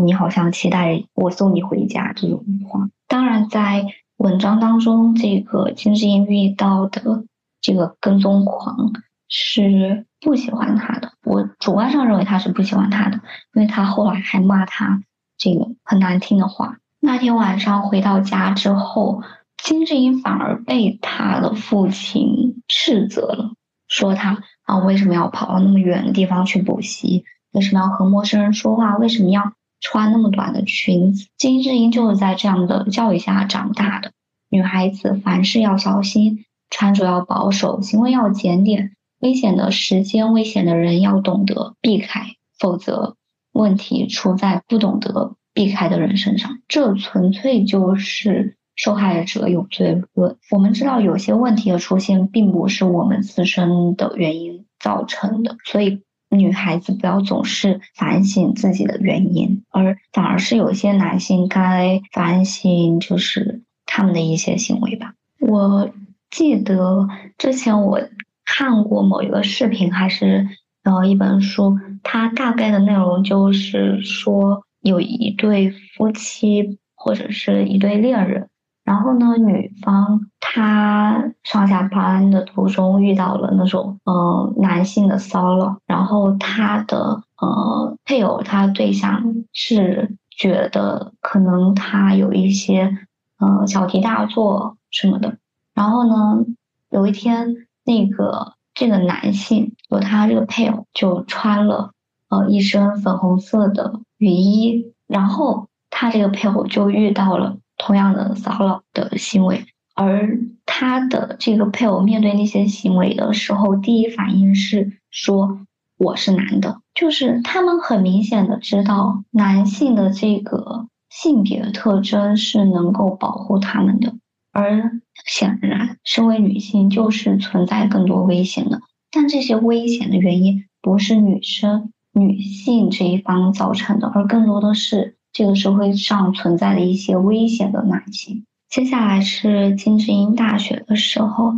[0.01, 2.89] 你好像期待我送你回家这种话。
[3.09, 3.85] 当然，在
[4.17, 7.25] 文章当中，这个金智英遇到的
[7.63, 8.93] 这个跟踪狂
[9.29, 11.13] 是不喜欢他的。
[11.25, 13.21] 我主观上认为他是不喜欢他的，
[13.55, 15.03] 因为他后来还骂他
[15.39, 16.77] 这个很难听的话。
[17.01, 19.23] 那天晚上回到家之后，
[19.57, 23.53] 金智英反而被他的父亲斥责了，
[23.89, 27.25] 说他啊为什么要跑到那么远的地方去补习？
[27.53, 28.99] 为什么要和陌生人说话？
[28.99, 29.55] 为什么要？
[29.85, 34.13] 穿那么短的裙子，金智英就是在这样的教育下长大的。
[34.49, 43.17] 女孩子凡事要小心，穿着要保守，行为要检点，危险的时间、危险的人要懂得避开，否则
[43.53, 46.59] 问题出在不懂得避开的人身上。
[46.67, 50.37] 这纯粹就是受害者有罪论。
[50.51, 56.01] 我们知道有些问题的出现，并不是我们自身的原因造成的，所以。
[56.35, 65.13] 女孩子不要总是反省自己的原因，而反而是有些男性该反省，就是他们的一些行为吧。
[65.41, 65.91] 我
[66.33, 68.01] 记得之前我
[68.47, 70.49] 看过某一个视频，还是
[70.83, 78.49] 呃一本书，它大概的内容就是说有一对夫妻或者是一对恋人。
[78.83, 92.97] 然后呢，女方她上下班的途中遇到了那种呃男性的骚扰，然后她的呃配偶，她对象是觉得可能他有一些
[93.39, 95.37] 呃小题大做什么的。
[95.75, 96.45] 然后呢，
[96.91, 97.55] 有一天
[97.85, 101.93] 那个这个男性，就他这个配偶就穿了
[102.29, 107.59] 呃一身粉红色的雨衣，然后他这个配偶就遇到了。
[107.79, 109.65] 同样的骚扰的行为，
[109.97, 115.67] 而他的这个配偶面对那些行为的时候，第一反应是说
[115.99, 124.15] 我是男的，就是他们很明显的知道男性的这个性别特征是能够保护他们的，
[124.53, 135.17] 而显然身为女性就是存在更多危险的，但这些危险的原因不是女生女性这一方造成的，而更多的是。
[135.35, 138.45] 这个社会上存在的一些危险的男性。
[138.69, 141.55] 接下来是金智英大学的时候，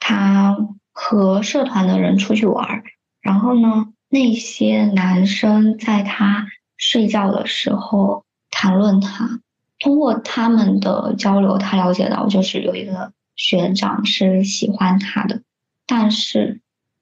[0.00, 0.56] 她
[0.94, 2.84] 和社团的人出去玩，
[3.20, 6.46] 然后呢，那些男生在她
[6.78, 9.40] 睡觉的时候谈论她。
[9.78, 15.42] 通过他们的交流，他了解到就是有一个学长是喜欢他的，
[15.86, 16.60] 但是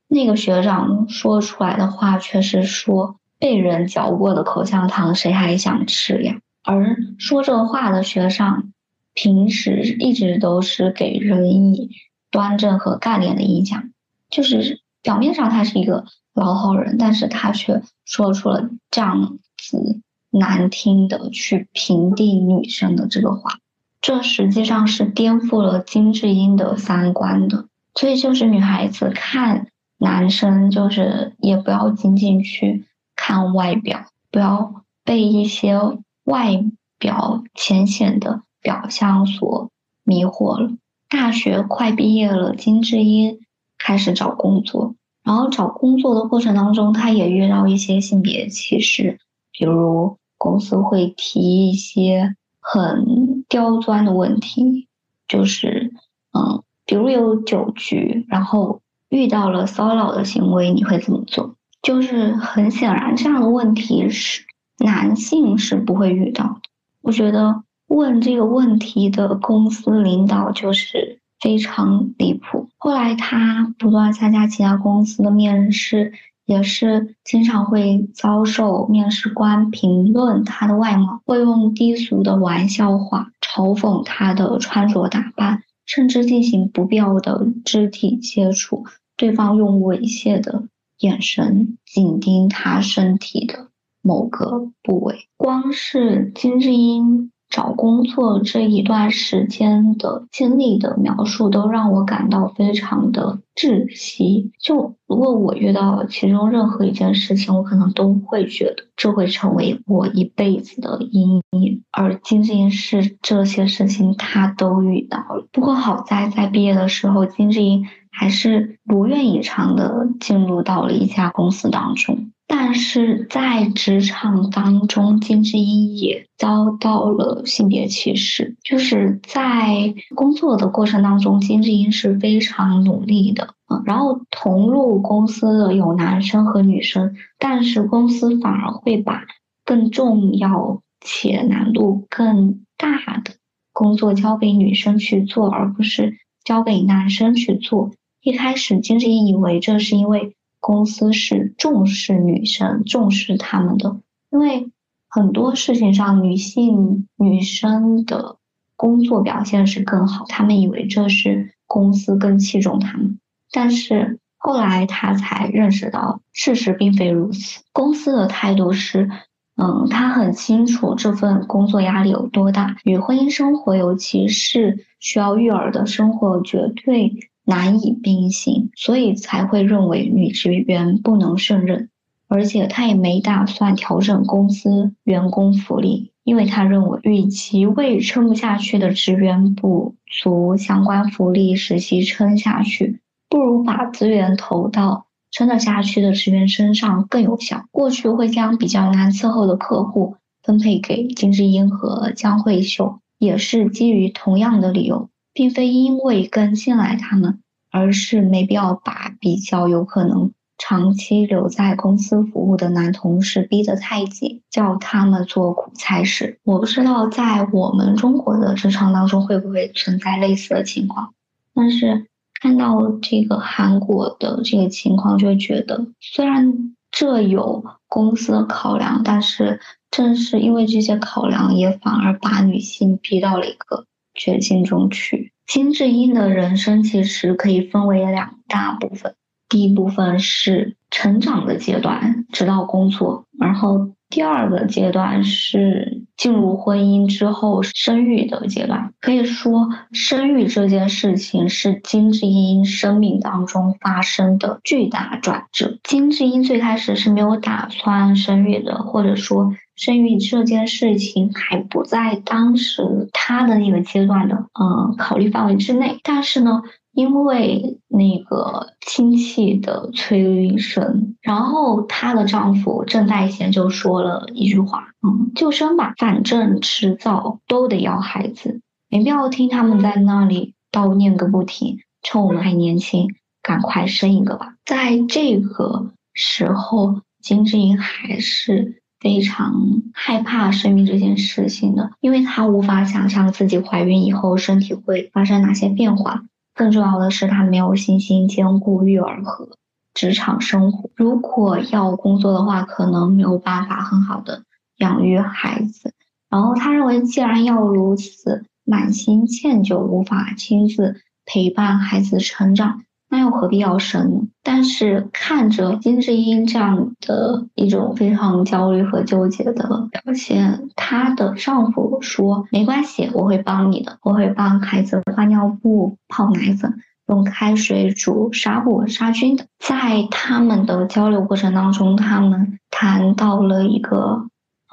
[0.09, 3.19] 那个学长说出来的话却是说。
[3.39, 6.39] 被人嚼过的口香糖，谁还想吃呀？
[6.65, 8.73] 而说这话的学生，
[9.12, 11.91] 平时一直都是给人以
[12.31, 13.91] 端正和干练的印象，
[14.31, 20.01] 就是表面上他是一个老好人，但是他却说出了这样子
[20.38, 23.59] 难听的去评定女生的这个话，
[24.01, 27.66] 这实际上是颠覆了金智英的三观的。
[27.94, 29.68] 所以就是女孩子看
[29.99, 32.85] 男生，就是也不要仅仅去。
[33.18, 35.81] 看外表，不要被一些
[36.25, 36.62] 外
[36.99, 39.70] 表浅显的表象所
[40.05, 40.72] 迷惑了。
[41.09, 43.38] 大学快毕业了，金智英
[43.79, 44.94] 开始找工作，
[45.25, 49.18] 然后找工作的过程当中，她也遇到一些性别歧视，
[49.51, 54.88] 比如公司会提一些很刁钻的问题，
[55.29, 55.92] 就是
[56.33, 61.57] 嗯，比如有酒局，然后遇到了骚扰的行为，你会怎么做？
[61.83, 64.42] 就是很显然，这样的问题是
[64.79, 66.61] 男性是不会遇到的。
[67.01, 72.68] 我觉得问这个问题的公司领导就是非常离谱。
[72.76, 76.12] 后来他不断参加其他公司的面试，
[76.47, 88.84] 也是经常会遭受面试官评论他的外貌，会用低俗的玩笑话嘲讽他的穿着打扮，甚至进行不必要的肢体接触，
[89.16, 90.68] 对方用猥亵的。
[91.01, 93.68] 眼神紧盯他身体的
[94.01, 104.51] 某个部位，光是金智英找工作这一段时间的经历的描述，都让我感到非常的窒息。
[104.61, 111.82] 就如果我遇到其中任何一件事情，我可能都会觉得这会成为我一辈子的阴影。
[111.90, 115.47] 而金智英是这些事情他都遇到了。
[115.53, 122.32] 不过好在在毕业的时候，金智英还是如愿以偿的进入到了一家公司当中。
[122.49, 128.57] 但是在职场当中，金智英也遭到了性别歧视。
[128.62, 139.24] 就是在工作的过程当中，金智英是非常努力的，嗯，然后同入公司的有男生和女生，但是公司反而会把
[139.64, 143.34] 更重要且难度更大的
[143.72, 147.90] 工作交给女生去做，而不是交给男生去做。
[148.22, 150.36] 一开始，金智英以为这是因为。
[150.67, 154.01] 公司是重视女生，重视他们的，
[154.33, 154.73] 因为
[155.09, 158.39] 很多事情上女性女生的
[158.75, 163.21] 工作表现是更好，他们以为这是公司更器重他们，
[163.53, 167.62] 但是后来他才认识到事实并非如此。
[167.73, 169.09] 公司的态度是，
[169.57, 177.31] 嗯，他很清楚这份工作压力有多大，与婚姻生活，尤其是需要育儿的生活，绝对。
[177.47, 181.88] 难以并行，所以才会认为女职员不能胜任，
[182.26, 197.64] 而且他也没打算调整公司员工福利，因为他认为，与其为撑不下去的职员补足相关福利，使其撑下去，不如把资源投到撑得下去的职员身上更有效。
[197.70, 205.09] 过去会将比较难伺候的客户分配给金智英和江慧秀，也是基于同样的理由。
[205.37, 216.39] 并非因为更新来他们，而是没必要把比较有可能长期留在公司服务的男同事逼得太紧，叫他们做苦差事。
[216.43, 221.12] 我不知道在我们中国的职场当中会不会存在类似的情况，
[221.53, 222.07] 但是
[222.41, 229.61] 看到这个韩国的这个情况，就觉得虽然这有公司的考量，但是
[229.91, 233.84] 正是因为这些考量，也反而把女性逼到了一个。
[234.18, 235.26] 绝境中去。
[235.47, 239.14] 金智英的人生其实可以分为两大部分，
[239.49, 248.92] 第一部分是成长的阶段，直到工作，然后第二个阶段是进入婚姻之后生育的阶段。
[249.00, 255.78] 可以说，生育这件事情是金智英生命当中发生的巨大转折。
[255.82, 259.52] 金智英最开始是没有打算生育的，或者说。
[259.76, 266.62] 生育这件事情还不在当时她的那个阶段的嗯考虑范围之内，但是呢，
[266.97, 284.55] 因为那个亲戚的催生，然后她的丈夫郑代贤就说了一句话，嗯，就生吧，反正迟早都得要孩子，没必要听他们在那里叨念个不停，趁我们还年轻，赶快生一个吧。
[284.64, 288.80] 在这个时候，金智英还是。
[288.99, 296.24] 非常害怕生育这件事情的，因为她无法想象自己怀孕以后身体会发生哪些变化。
[296.57, 299.50] 更重要的是，他没有信心兼顾育儿和
[299.92, 300.88] 职场生活。
[300.96, 304.42] 如果要工作的话，可能没有办法很好的
[304.78, 305.92] 养育孩子。
[306.30, 310.96] 然后他认为，既然要如此满心歉疚，无法亲自
[311.26, 312.82] 陪伴孩子成长。
[313.09, 314.20] 那又何必要生呢？
[314.42, 326.74] 但是看着金智英这样的一种非常焦虑和纠结的表现，她的丈夫说：“没关系，我会帮你的，我会帮孩子换尿布、泡奶粉、
[327.09, 334.26] 用开水煮纱布杀菌的。”在他们的交流过程当中，他们谈到了一个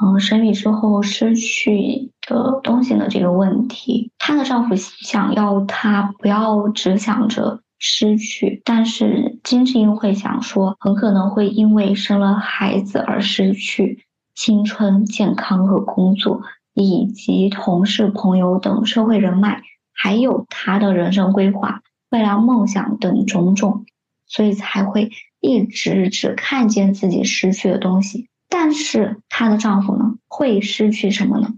[0.03, 4.11] 嗯生育之后失去的东西的这个问题。
[4.17, 7.59] 她的丈夫想要她不要只想着。
[7.85, 16.41] 失去，但是金智英会想说，很可能会因为生了孩子而失去青春、健康和工作，
[16.73, 19.61] 以及同事、朋友等社会人脉，
[19.91, 23.85] 还有她的人生规划、未来梦想等种种，
[24.27, 25.11] 所以才会
[25.41, 28.29] 一直只看见自己失去的东西。
[28.47, 31.49] 但是她的丈夫呢，会失去什么呢？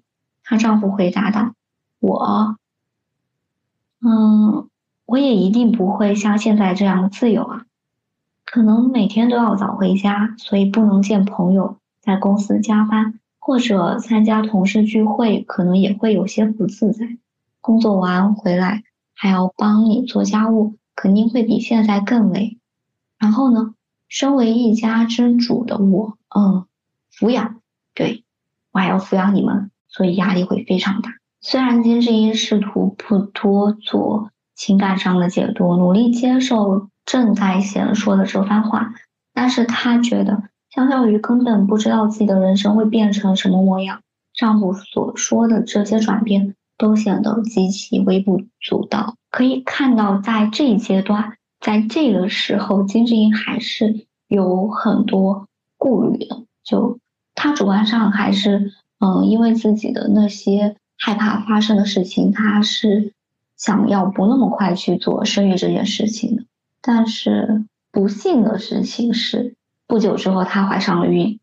[0.44, 1.54] 她丈夫回答道
[2.02, 2.58] ：“我，
[4.02, 4.68] 嗯。”
[5.06, 7.66] 我也一定不会像现在这样自由啊，
[8.44, 17.18] 可能每天都要早回家，所以不能见朋友，在公司加班或者参加同事聚会，可能也会有些不自在。
[17.62, 18.84] 工作完回来
[19.14, 22.58] 还要帮你做家务，肯定会比现在更累。
[23.18, 23.74] 然后呢，
[24.08, 26.66] 身为一家之主的我，嗯，
[27.14, 27.62] 抚养，
[27.94, 28.24] 对
[28.72, 31.12] 我还要抚养你们，所以压力会非常大。
[31.42, 38.94] 虽然金智英试图不多做情感上的解读，努力接受郑在贤说的这番话，
[39.34, 44.02] 但是她觉得，相较于根本不知道自己的人生会变成什么模样，
[44.34, 49.16] 丈夫所说的这些转变都显得极其微不足道。
[49.30, 55.48] 可以看到，在这一阶段，在这个时候，金智英还是有很多
[55.78, 56.44] 顾虑的。
[56.64, 57.00] 就
[57.36, 60.78] 她主观上还是，嗯，因为自己的那些。
[60.98, 63.12] 害怕发生的事情，他是
[63.66, 66.46] 想要不那么快去做生育这件事情。
[66.84, 69.56] 但是不幸的事情是，
[69.88, 71.40] 不久之后她怀上了孕。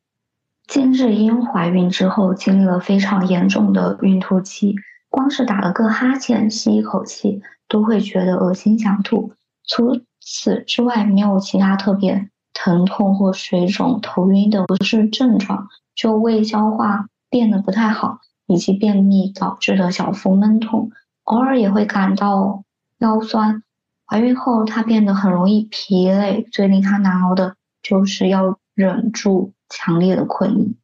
[0.69, 4.77] 金智英怀孕之后，经历了非常严重的孕吐期，
[5.11, 9.33] 光是打了个哈欠、吸一口气，都会觉得恶心想吐。
[9.67, 15.67] 除此之外，没有其他特别疼痛或水肿、头晕的不适症状，
[15.97, 18.21] 就胃消化变得不太好。
[18.49, 20.91] 以及便秘导致的小腹闷痛，
[21.25, 22.65] 偶尔也会感到
[22.99, 23.63] 腰酸。
[24.07, 30.77] 怀孕后，她变得很容易疲累，最令她难熬的就是要忍住强烈的困意。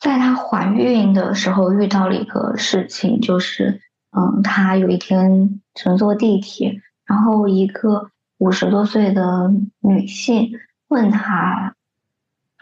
[0.00, 10.52] 在她怀孕的时候，遇到了一个事情，就是，嗯，她有一天乘坐地铁，然后一个五十多岁的女性
[10.88, 11.74] 问她，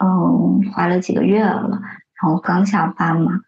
[0.03, 1.81] 嗯，怀了几个月了，
[2.21, 3.41] 然后刚下班嘛。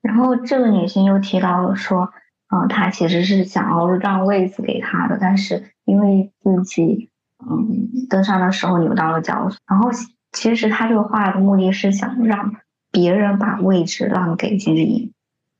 [0.00, 2.12] 然后这个女性又提到了说，
[2.54, 9.88] 嗯，他其实是想要让位子给她的，但是因为自己，嗯，登山的时候扭到了脚，然后
[10.32, 12.56] 其实他这个话的目的是想让
[12.90, 15.12] 别人把位置让给金智英。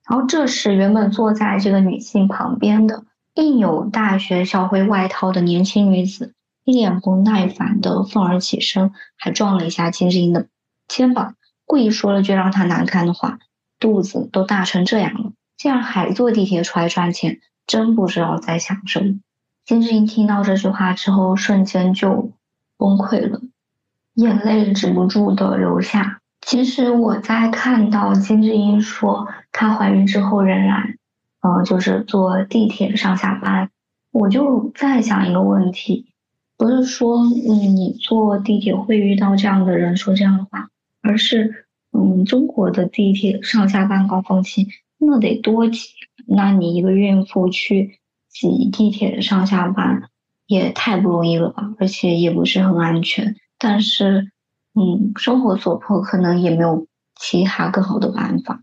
[0.06, 3.04] 然后这时，原本坐在这个女性旁边的
[3.36, 6.34] 印有大学校徽外套的年轻女子，
[6.64, 10.48] 一脸不耐烦的愤而起身，还撞了一下金智英的
[10.88, 13.38] 肩膀，故意说了句让她难堪的话。
[13.80, 15.32] 肚子都大成这样了，
[15.62, 17.38] 竟然还坐地铁出来赚钱，
[17.68, 19.20] 真不知道在想什么。
[19.64, 22.32] 金智英听到这句话之后，瞬间就
[22.76, 23.40] 崩溃了，
[24.14, 26.20] 眼泪止不住的流下。
[26.40, 30.98] 其实我在看到金智英说她怀孕之后仍然，
[31.42, 33.70] 嗯，就是坐地铁上下班，
[34.10, 36.12] 我就在想一个问题，
[36.56, 40.70] 不是说你坐地铁会遇到这样的人说这样的话，
[41.02, 41.66] 而是。
[41.94, 44.66] 嗯，中国的地铁上下班高峰期
[45.04, 45.88] 那得多挤，
[46.26, 47.98] 那你一个孕妇去
[48.28, 50.10] 挤地铁上下班
[50.46, 53.34] 也太不容易了吧，而且也不是很安全。
[53.58, 54.30] 但是，
[54.74, 56.86] 嗯，生活所迫，可能也没有
[57.20, 58.62] 其他更好的办法。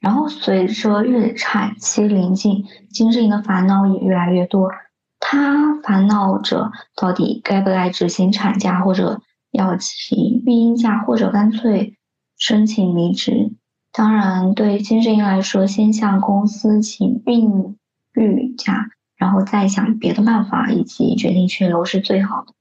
[0.00, 4.70] 然后随着预产期临近，金志颖的烦恼也越来越多。
[5.18, 9.20] 她烦恼着到底该不该执行产假，或者
[9.50, 11.96] 要请育婴假，或者干脆。
[12.38, 13.52] 申请离职，
[13.92, 17.76] 当然对金智英来说，先向公司请孕
[18.14, 22.52] 育假，然后再想别的办法，以及决定去留是最好的。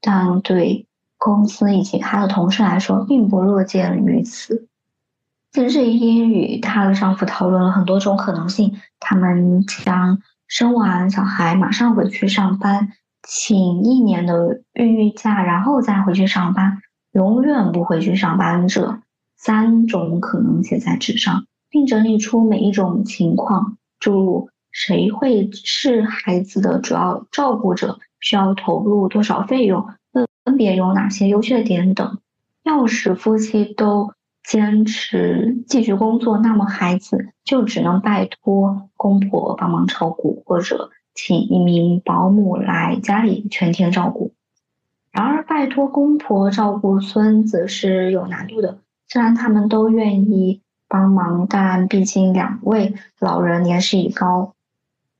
[0.00, 4.68] 但对公司以及她的同事来说，并不乐见于此。
[5.50, 16.82] 金智英与她的丈夫讨论了很多种可能性，他们将生完小孩马上回去上班，请一年的孕育假，然后再回去上班，
[17.12, 18.98] 永远不回去上班者。
[19.44, 29.86] 三种可能写在纸上，并整理出每一种情况，诸如谁会是孩子的主要照顾者，需要投入多少费用，
[30.46, 32.20] 分别有哪些优缺点等。
[32.62, 44.32] 要是夫妻都坚持继续工作，那么孩子就只能拜托公婆帮忙照顾，或者请一名保姆来家里全天照顾。
[45.12, 48.78] 然而，拜托公婆照顾孙子是有难度的。
[49.14, 54.54] 虽然他们都愿意帮忙，但毕竟两位老人年事已高，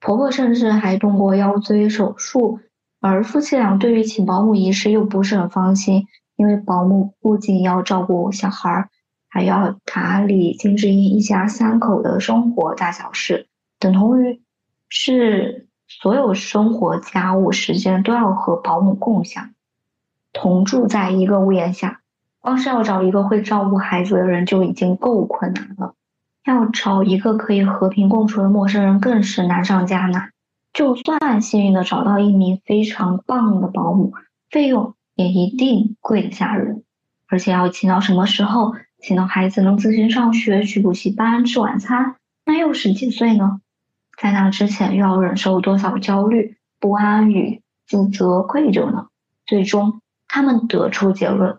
[0.00, 2.58] 婆婆甚至还动过腰椎手术，
[2.98, 8.88] 而夫妻俩对于请保姆一事又不是很放心，因为保姆不仅要照顾小孩，
[9.28, 13.46] 还要打理金智英一家三口的生活大小事，
[13.78, 14.42] 等同于
[14.88, 19.50] 是所有生活家务时间都要和保姆共享，
[20.32, 22.00] 同住在一个屋檐下。
[22.44, 25.94] 光是要找一个会照顾孩子的人就已经够困难了，
[26.44, 30.30] 要找一个可以和平共处的陌生人更是难上加难。
[30.74, 34.12] 就算幸运的找到一名非常棒的保姆，
[34.50, 36.82] 费用也一定贵得吓人。
[37.28, 38.74] 而且要请到什么时候？
[38.98, 43.62] 请到孩子能自行上学、去补习班、吃晚餐，那又是几岁呢？
[44.20, 49.06] 在那之前又要忍受多少焦虑、不安与自责、愧疚呢？
[49.46, 51.56] 最终，他们得出结论。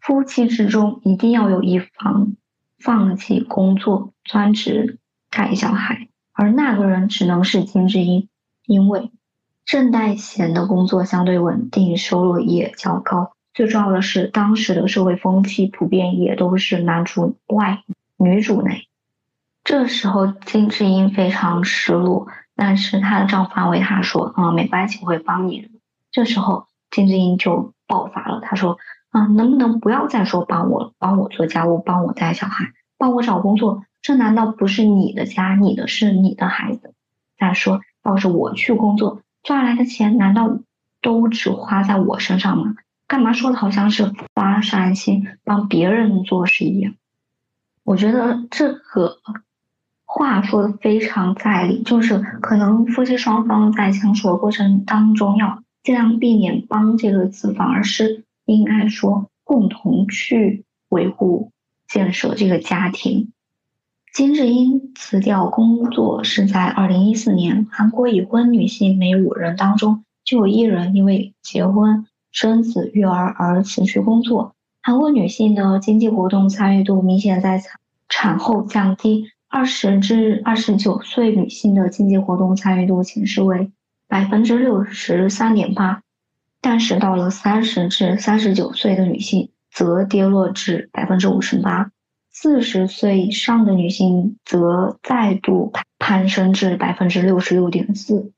[0.00, 2.36] 夫妻之中一定要有一方
[2.78, 4.98] 放弃工作，专职
[5.30, 8.28] 带小孩，而那个人只能是金智英，
[8.66, 9.10] 因为
[9.64, 13.32] 郑代贤的工作相对稳定，收入也较高。
[13.52, 17.82] 最重要的是，当时的社会风气普遍也都是男主外
[18.16, 18.86] 女主内。
[19.62, 22.26] 这时候金智英非常失落，
[22.56, 25.68] 但是她的丈夫安慰她说：“啊，没关系，我会帮你。”
[26.10, 28.78] 这时候金智英就爆发了，她说
[29.10, 33.84] ：“啊，能不能不要再说帮我，帮我做家务，帮我带小孩，帮我找工作？
[34.02, 36.94] 这难道不是你的家，你的是你的孩子？
[37.38, 40.60] 再说，要是我去工作赚来的钱，难道
[41.02, 42.74] 都只花在我身上吗？”
[43.08, 46.94] 干嘛说的好像是发善心帮别人做事一样？
[47.82, 49.16] 我觉得这个
[50.06, 58.24] 话说的非常在理，就是可能夫妻双方在相处的过程当中要尽量避免“帮”这个字，反而是
[58.54, 61.52] 应该说共同去维护、
[61.88, 63.32] 建设这个家庭。
[64.12, 72.06] 金智英辞掉工作是在二零一四年，韩国已婚女性每五人当中就有一人因为结婚。
[72.32, 77.60] 生子育儿而辞去工作，韩国女性的经济活动参与度明显在
[78.08, 79.24] 产后降低。
[79.48, 83.72] 二十至二十九岁女性的经济活动参与度显示为
[84.06, 86.02] 百分之六十三点八，
[86.60, 91.90] 但是到了三十至三十九岁的女性则跌落至百分之五十八，
[92.30, 98.32] 四十岁以上的女性则再度攀升至百分之六十六点四。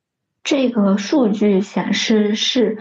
[0.44, 2.78] 这个数据显示是。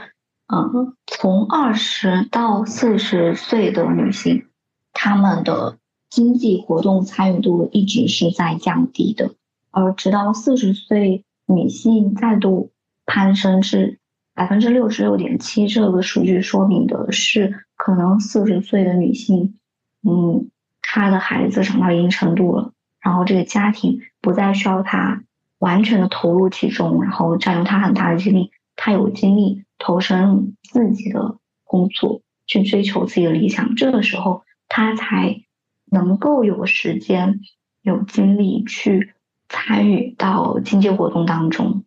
[0.53, 4.47] 嗯，从二十到四十岁的女性，
[4.91, 5.77] 她们的
[6.09, 9.31] 经济活动参与度一直是在降低的，
[9.69, 12.71] 而直到四十岁女性再度
[13.05, 14.00] 攀升至
[14.41, 19.59] 百分之六十六点七，这个数据说明的是，可能四十岁的女性，
[20.01, 20.49] 嗯，
[20.81, 25.21] 她的孩子长到一定程度了，然后这个家庭不再需要她
[25.59, 29.63] 完全的投入其中，然后占用她很大的精力，她有精力。
[29.77, 35.43] 投身自己的工作，去追求自己的理想，这个时候他才
[35.85, 37.41] 能够有时间、
[37.83, 39.13] 有精力去
[39.49, 41.83] 参与到经济活动当中。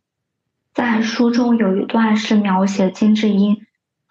[0.74, 3.64] 在书中有一段是描写金智英，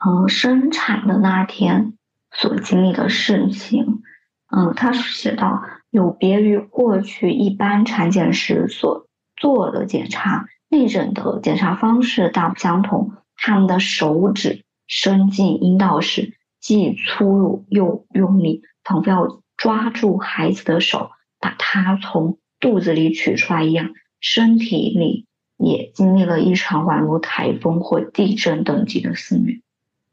[0.03, 1.97] 嗯，生产的那天
[2.31, 4.01] 所经历的事情。
[4.49, 13.11] 嗯，他是写到，有别于过去一般产检时所做的检查，内诊的检查方式大不相同。
[13.35, 21.11] 他们的手指伸进阴道时，既粗鲁又用力，仿佛要抓住孩子的手，
[21.41, 23.89] 把他从肚子里取出来一样。
[24.21, 25.25] 身体里
[25.57, 29.61] 也经历了一场宛如台风或地震等级的肆虐。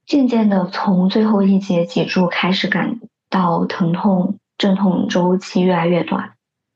[0.06, 6.32] 渐渐的，从最后一节脊柱开始感到疼痛，阵痛周期越来越短。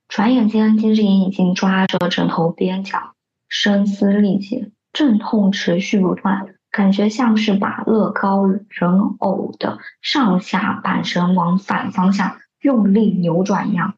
[0.08, 3.14] 转眼间，金智英已经抓着枕头边角，
[3.48, 4.70] 声嘶力竭。
[4.92, 8.62] 阵痛持续不断，感觉像是把乐高人
[9.18, 13.94] 偶的上下半身往反方向用力扭转一样。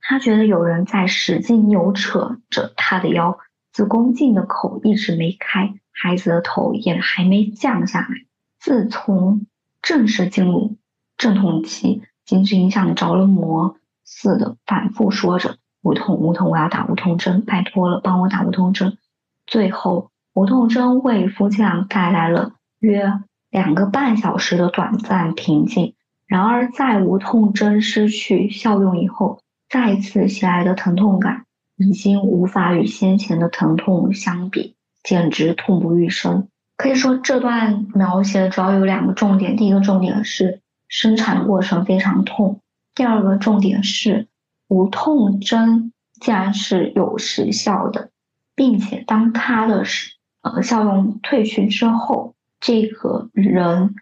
[0.00, 3.38] 他觉得有人在使劲扭扯着他的腰，
[3.80, 8.08] 子宫颈的口一直没开，孩子的头也还没降下来。
[8.58, 9.46] 自从
[9.80, 10.76] 正式进入
[11.16, 18.98] 阵痛期，金智英像着了魔似的反复说着：“无痛，无痛，我要打无痛针，拜托了，帮我打无痛针。”
[19.48, 20.10] 最后。
[20.34, 23.14] 无痛针为夫妻俩带来了约
[23.48, 25.94] 两个半小时的短暂平静。
[26.26, 31.46] 然而，在无痛针失去效用以后，再次袭来的疼痛感
[31.80, 36.46] 已经无法与先前的疼痛相比，简直痛不欲生。
[36.76, 42.60] 可以说，这段描写主要有两个重点：第一个重点是生产过程非常痛；
[42.94, 44.28] 第二个重点是
[44.68, 48.10] 无痛针竟然是有时效的，
[48.54, 49.82] 并且当它的
[50.42, 53.94] 呃，效用退去之后，这个人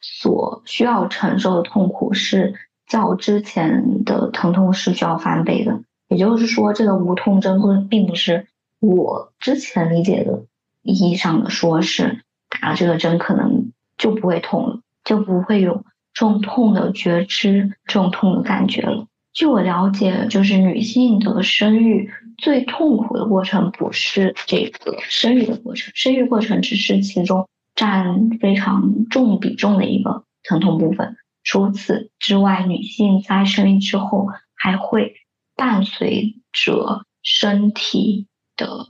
[0.00, 2.54] 所需要承受的痛苦是
[2.86, 5.80] 较之前的疼痛是需要翻倍的。
[6.12, 8.46] 也就是说，这个无痛针不并不是
[8.80, 10.44] 我之前理解的
[10.82, 19.06] 意义上的说是打了这个针可能就不会痛了，就不会有这种痛的觉知、这种痛的感觉了。
[19.32, 22.10] 据我了解，就是女性的生育。
[22.38, 27.46] 最痛苦的过程不是这个生育的过程，生育过程只是其中
[27.76, 31.16] 占非常重比重的一个疼痛部分。
[31.44, 35.14] 除此之外，女性在生育之后还会
[35.56, 38.26] 伴随着身体
[38.56, 38.86] 的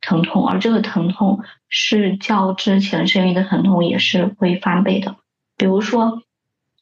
[0.00, 5.16] 疼痛，而这个疼痛是较之前生育的疼痛也是会翻倍的。
[5.56, 6.22] 比如说，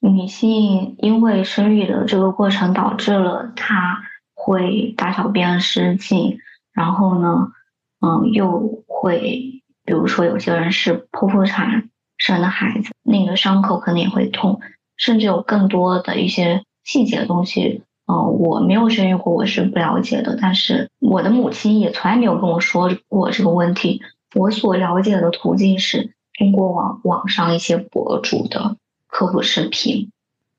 [0.01, 4.03] 女性因为生育的这个过程导致了她
[4.35, 6.39] 会大小便失禁，
[6.73, 7.53] 然后呢，
[8.01, 14.61] 嗯，又会比如说有些人是剖腹产生的孩子，那个伤口可能也会痛，
[14.97, 17.85] 甚至有更多的一些细节的东西。
[18.13, 20.37] 哦，我没有生育过，我是不了解的。
[20.39, 24.03] 但是我的母亲也从来没有跟我说过这个问题。
[24.35, 30.11] 我所了解的途径是通过网网上一些博主的科普视频。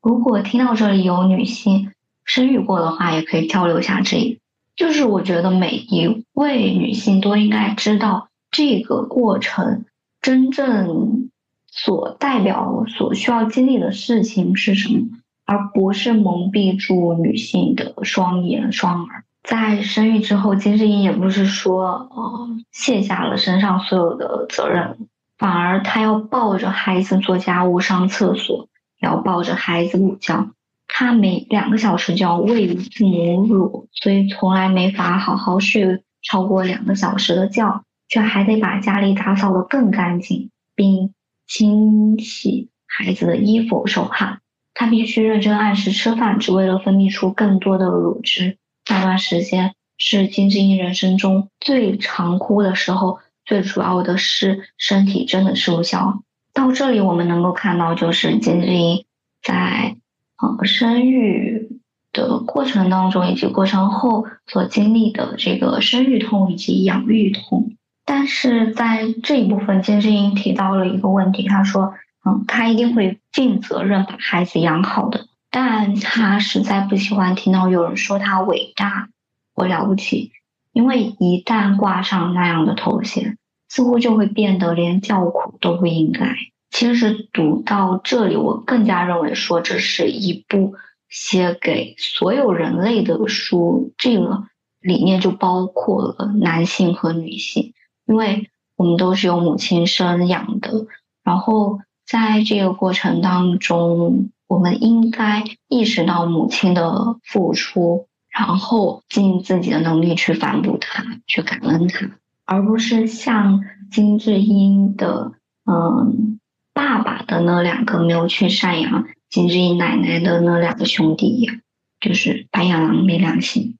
[0.01, 1.91] 如果听到这里有女性
[2.25, 4.39] 生育过的话，也可以交流一下这。
[4.75, 9.85] 就是我觉得每一位女性都应该知道这个过程
[10.21, 11.29] 真正
[11.67, 15.05] 所代表、所需要经历的事情是什么。
[15.45, 19.23] 而不是蒙蔽住女性的双眼双耳。
[19.43, 24.97] 在生育之后，金智英也不是说呃卸下了身上所有的责任，
[25.37, 28.69] 反而她要抱着孩子做家务、上厕所，
[29.01, 30.51] 要抱着孩子午觉。
[30.87, 41.13] 她每两个小时就要喂一次母乳，所以从来没法好好睡超过两个小时的觉，却还得把家里打扫得更干净，并
[41.47, 44.39] 清洗孩子的衣服、手汗。
[44.75, 48.57] 他必须认真按时吃饭，只为了分泌出更多的乳汁。
[48.89, 56.23] 那段时间是金智英人生中最常哭的时候，最主要的是身体真的吃不消。
[56.53, 59.05] 到这里，我们能够看到，就是金智英
[59.43, 59.95] 在
[60.41, 61.79] 呃生育
[62.11, 67.71] 的过程当中以及过程后所经历的这个生育痛以及养育痛。
[68.05, 71.93] 但是在这一部分，金智英提到了一个问题，她说。
[72.25, 79.09] 嗯，他一定会尽责任把孩子养好的，但他实在不喜欢听到有人说他伟大
[79.53, 80.31] 或了不起，
[80.71, 86.37] 因为一旦挂上那样的头衔，似乎就会变得连叫苦都不应该。
[86.71, 90.75] 其实读到这里，我更加认为说这是一部
[91.09, 94.45] 写给所有人类的书，这个
[94.79, 97.73] 里面就包括了男性和女性，
[98.07, 100.87] 因为我们都是由母亲生养的，
[101.21, 101.81] 然后。
[102.05, 112.11] 在这个过程当中，我们应该意识到母亲的付出，然后尽自己的能力去反哺她，去感恩她，
[112.45, 115.31] 而不是像金智英的
[115.65, 116.39] 嗯
[116.73, 121.55] 爸爸的那两个没有去赡养金智英奶奶的那两个兄弟一样，
[122.01, 123.77] 就是白眼狼没良心。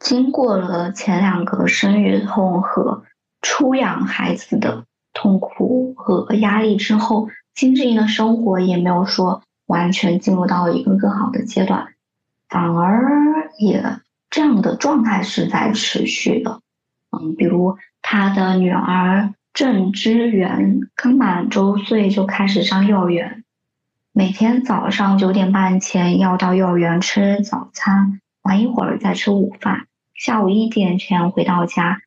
[0.00, 3.04] 经过了前两个生育痛和
[3.40, 7.28] 出养孩子的痛苦和压力之后。
[7.60, 11.88] 金智英的生活也没有说完全进入到一个更好的阶段，
[12.48, 13.98] 反而也
[14.30, 16.62] 这样的状态是在持续的。
[17.10, 23.44] 嗯，比如他的女儿郑之源刚满周岁就开始上幼儿园，
[24.14, 32.00] 每天早上九点半前要到幼儿园吃早餐，玩一会儿再吃午饭，下午一点前回到家，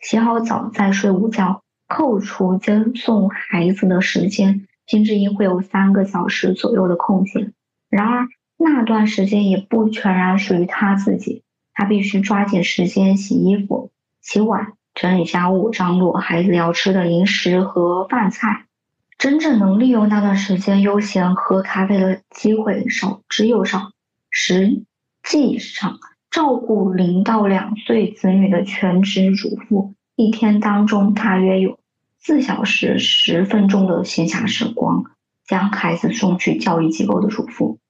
[0.00, 4.68] 洗好澡再睡午觉，扣除接送孩子的时间。
[4.86, 7.52] 金智英会有三个小时左右的空闲，
[7.88, 18.66] 然而那段时间也不全然属于他自己，他必须抓紧时间洗衣服、洗碗、整理家务、张罗孩子要吃的零食和饭菜。
[19.18, 23.92] 真正能利用那段时间悠闲喝咖啡的机会少之又少。
[24.30, 24.82] 实
[25.22, 31.78] 际上，照顾零到两岁子女的全职主妇，一天当中大约有。
[32.24, 35.06] 四小时十分钟的闲暇时光，
[35.44, 37.80] 将孩子送去教育机构的主妇，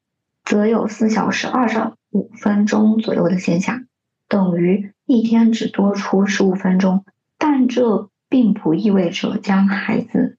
[0.42, 3.84] 则有四小时二十五分钟左右的闲暇，
[4.28, 7.04] 等于一天只多出十五分钟。
[7.36, 10.38] 但这并不意味着将孩子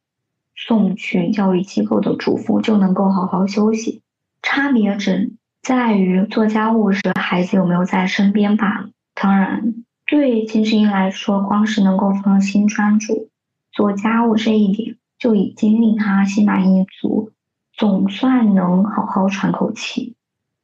[0.56, 4.02] 送去教育机构的主妇就能够好好休息，
[4.42, 8.90] 差别只在于做家务时孩子有没有在身边罢了。
[9.14, 9.76] 当然，
[10.08, 13.30] 对金智英来说，光是能够放心专注。
[13.74, 17.32] 做家务这一点就已经令他心满意足，
[17.74, 20.16] 总算能好好喘口气。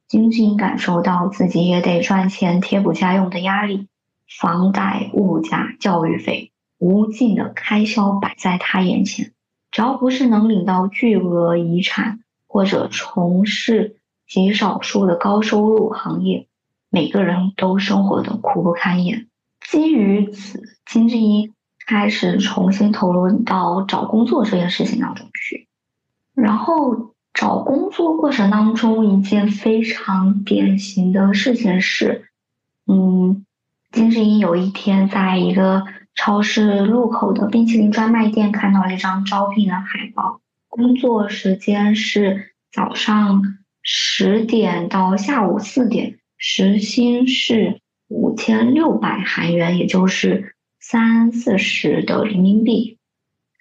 [0.06, 3.88] 金晶感受到自己也得赚钱贴补家用的压力，
[4.28, 9.32] 房贷、物价、教育费，无尽的开销摆在他眼前。
[9.70, 13.96] 只要不是能领到巨额遗产或者从事
[14.28, 16.46] 极少数的高收入行业，
[16.90, 19.28] 每个人都生活的苦不堪言。
[19.60, 21.54] 基于此，金智英。
[21.90, 25.66] 开始重新投入到找工作这件事情当中去，
[26.36, 32.26] 然后找工作过程当中，一件非常典型的事情是，
[32.86, 33.44] 嗯，
[33.90, 35.82] 金智英有一天在一个
[36.14, 43.42] 超市路口的冰淇淋专卖店看到了一张招聘的海报，工作时间是早上
[43.82, 50.54] 十点到下午四点，时薪是五千六百韩元，也就是
[50.90, 52.98] 三四十的人民币。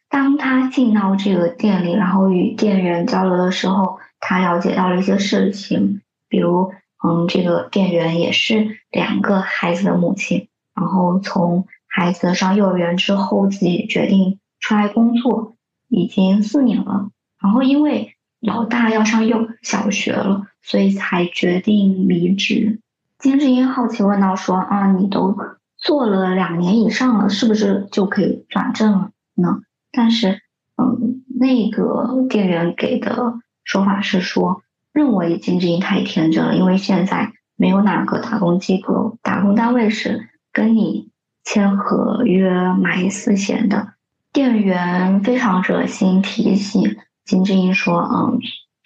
[0.10, 6.74] 当他进到这个店里，然后与店员交流的时候，他了解到了一些事情，比如，
[7.06, 15.54] 嗯，这个店员也是两个孩子的母亲，然后从孩子上幼儿园之后，自己决定出来工作，
[15.88, 17.12] 已经四年了。
[17.40, 22.80] 然后因为老大要上幼小学了，所以才决定离职。
[23.20, 25.38] 金智英好奇问到说：“啊，你都
[25.80, 29.62] 做了两年以上了，是不是就可以转正了呢？”
[29.92, 30.42] 但是，
[30.78, 34.62] 嗯，那个店员给的说法是说，
[34.94, 41.10] 认为金智英太天真了，因为现在没有哪个打工机构、打工单位是跟你
[41.44, 43.94] 签合约买四险的。
[44.32, 48.40] 店员非常热心提醒金智英说：“嗯，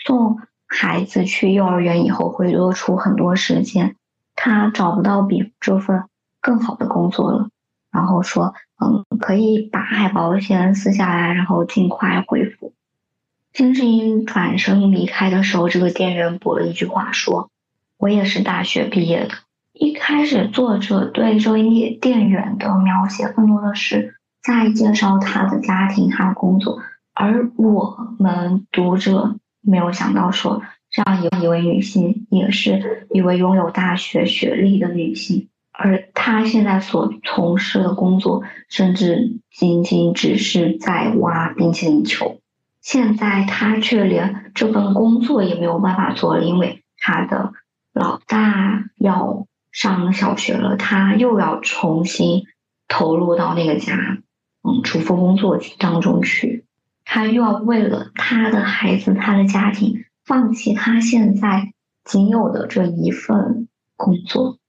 [0.06, 0.38] 送
[0.68, 3.96] 孩子去幼儿园以后会多出很多时间，
[4.36, 6.04] 他找不到比这份
[6.44, 7.50] 更好的工作了。”
[7.92, 8.54] 然后说。
[8.86, 12.74] 嗯，可以把海保险撕下来，然后尽快恢复。
[13.54, 17.50] 金智英转身离开的时候，这个店员补了一句话说
[17.98, 19.36] ：“我也是大学毕业的。”
[19.72, 26.82] 一开始，作者对这位店员的描写更多的是在介绍他的家庭、他的工作，
[27.14, 35.48] 而我们读者没有想到说，这样一位女性，也是一位拥有大学学历的女性。
[35.74, 42.40] 而他现在所从事的工作，甚至仅仅只是在挖冰淇淋球。
[42.80, 47.54] 现在他却连这份工作也没有办法做了，因为他的
[47.92, 52.44] 老大要上小学了，他又要重新
[52.88, 53.96] 投入到那个家，
[54.62, 56.66] 嗯，嘱咐工作当中去。
[57.06, 64.60] 他又要为了他的孩子、他的家庭，放弃他现在仅有的这一份工作。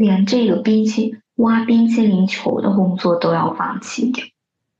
[0.00, 4.24] 连这个冰淇挖冰淇淋球的工作都要放弃掉。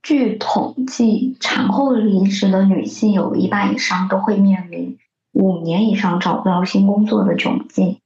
[0.02, 4.96] 据统计，产后离职的女性有一半以上都会面临
[5.32, 7.98] 五年以上找不到新工作的窘境。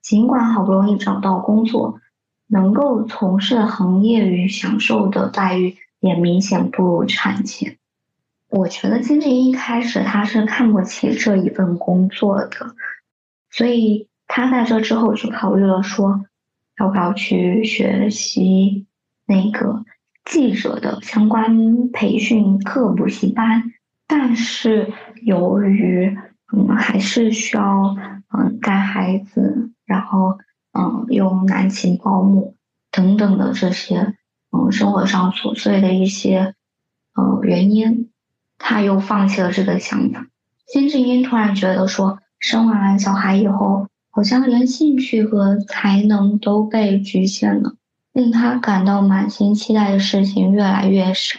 [0.00, 2.00] 尽管好不容易找到工作，
[2.46, 7.78] 能够从事的行业与享受的待遇也明显不如产前。
[8.48, 12.76] 我觉得金智英一开始她是看不起这一份工作的，
[13.50, 16.26] 所以她在这之后就考虑了说。
[16.80, 18.86] 要不要去学习
[19.26, 19.84] 那个
[20.24, 23.70] 记者的相关培训课补习班？
[24.06, 24.90] 但是
[25.22, 26.16] 由于
[26.54, 27.94] 嗯还是需要
[28.34, 30.38] 嗯带孩子，然后
[30.72, 32.56] 嗯用男勤保姆
[32.90, 34.14] 等等的这些
[34.50, 36.54] 嗯生活上琐碎的一些
[37.14, 38.10] 嗯原因，
[38.56, 40.26] 他又放弃了这个想法。
[40.66, 43.86] 金智英突然觉得说，生完小孩以后。
[44.10, 47.74] 好像连兴趣和才能都被局限了，
[48.12, 51.38] 令他感到满心期待的事情越来越少，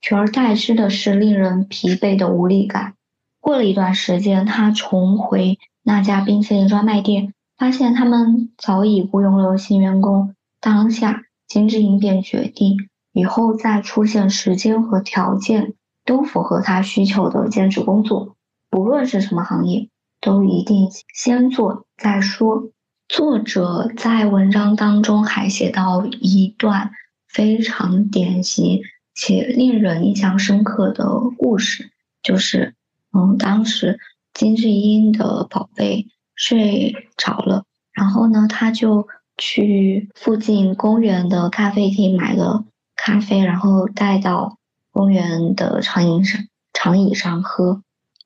[0.00, 2.94] 取而代之的是令人疲惫的无力感。
[3.40, 10.34] 过了一段时间，他重回那家冰淇淋专卖店，发现他们早已雇佣了新员工。
[10.60, 18.36] 当下，金智英便决定以后再出现时间和条件都符合他需求的兼职工作，
[18.70, 19.88] 不论是什么行业。
[20.22, 22.70] 都一定先做再说。
[23.08, 26.92] 作者在文章当中还写到一段
[27.28, 28.80] 非常典型
[29.14, 31.90] 且令人印象深刻的故事，
[32.22, 32.74] 就是，
[33.12, 33.98] 嗯，当时
[34.32, 39.06] 金智英的宝贝睡着了，然后呢，他就
[39.36, 42.64] 去附近公园的咖啡厅买了
[42.96, 44.56] 咖啡，然后带到
[44.90, 46.40] 公园的长椅上
[46.72, 47.82] 长椅上喝。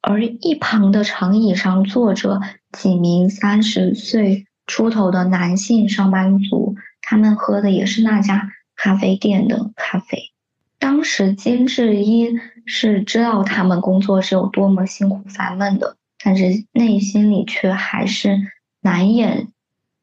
[0.08, 2.40] 而一旁的长椅上坐着
[2.70, 10.30] 几名三十岁出头的男性上班族，他们喝的也是那家咖啡店的咖啡。
[10.78, 18.38] 当时金智英是知道他们工作是有多么辛苦烦闷的，但是内心里却还是
[18.80, 19.48] 难掩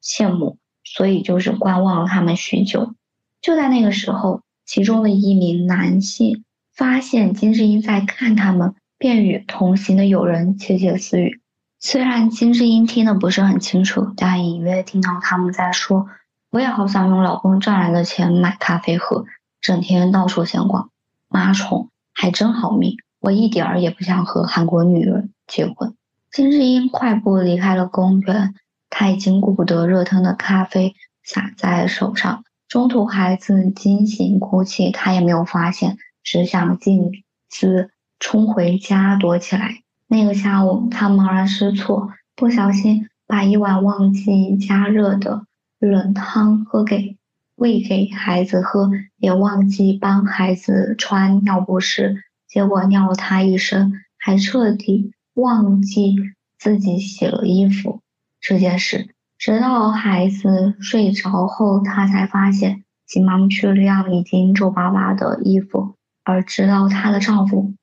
[0.02, 2.94] 羡慕，所以就是观望了他们许久。
[3.40, 6.44] 就在那个时候，其中的一名男性
[6.76, 8.74] 发现金智英在看他们。
[9.04, 11.42] 便与同行的友人窃窃私语，
[11.78, 16.06] 虽然金智英听得不是很清楚，但隐约听到他们在说
[16.50, 19.26] ：“我也好想用老公赚来的钱买咖啡喝，
[19.60, 20.88] 整天到处闲逛。
[21.28, 25.94] 妈宠还真好命，我一点儿也不想和韩国女人结婚。”
[26.32, 28.54] 金智英快步离开了公园，
[28.88, 37.12] 她已经顾不得热腾的咖啡洒在手上，中途孩子惊醒哭泣，她也没有发现，只想静
[37.50, 37.90] 思。
[38.24, 39.82] 冲回家躲起来。
[40.08, 45.44] 那个下午，他茫然失措，不小心把一碗忘记加热的
[45.78, 47.18] 冷汤喝给
[47.54, 56.16] 喂给孩子喝，也忘记帮孩子穿尿不湿，结果尿了他一身，还彻底忘记
[56.58, 58.00] 自己洗了衣服
[58.40, 59.10] 这件事。
[59.36, 65.96] 直到孩子睡着后，他才发现，急忙去晾已经皱巴巴的衣服。
[66.26, 67.74] 而直到她的丈夫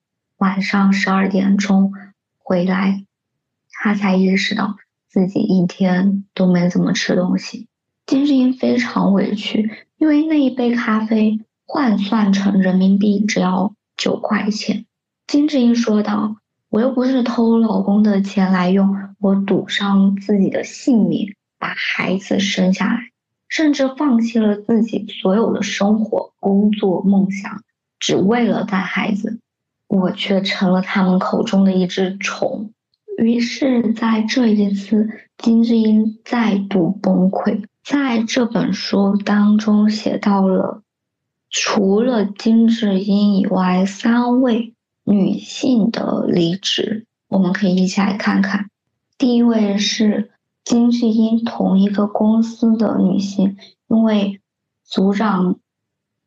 [0.42, 1.94] 晚上十二点钟
[2.40, 3.06] 回来，
[3.70, 4.76] 她才意识到
[5.08, 7.68] 自己一天都没怎么吃东西。
[8.08, 9.70] 金智英非常委屈，
[10.00, 14.88] 因为那一杯咖啡换算成人民币只要九块钱。
[15.28, 16.38] 金智英说道
[16.70, 23.12] ：“我又不是偷老公的钱来用，我赌上自己的性命。”把孩子生下来，
[23.48, 27.64] 甚至放弃了自己所有的生活、工作、梦想，
[28.00, 29.40] 只为了带孩子。
[29.92, 32.72] 我却成了他们口中的一只虫。
[33.18, 37.66] 于是，在这一次，金智英再度崩溃。
[37.84, 40.82] 在这本书当中写到了，
[41.50, 44.74] 除了金智英以外，三位
[45.04, 48.70] 女性的离职，我们可以一起来看看。
[49.18, 50.32] 第一位是。
[50.64, 54.40] 金智英同一个公司的女性，因为
[54.86, 55.56] 组长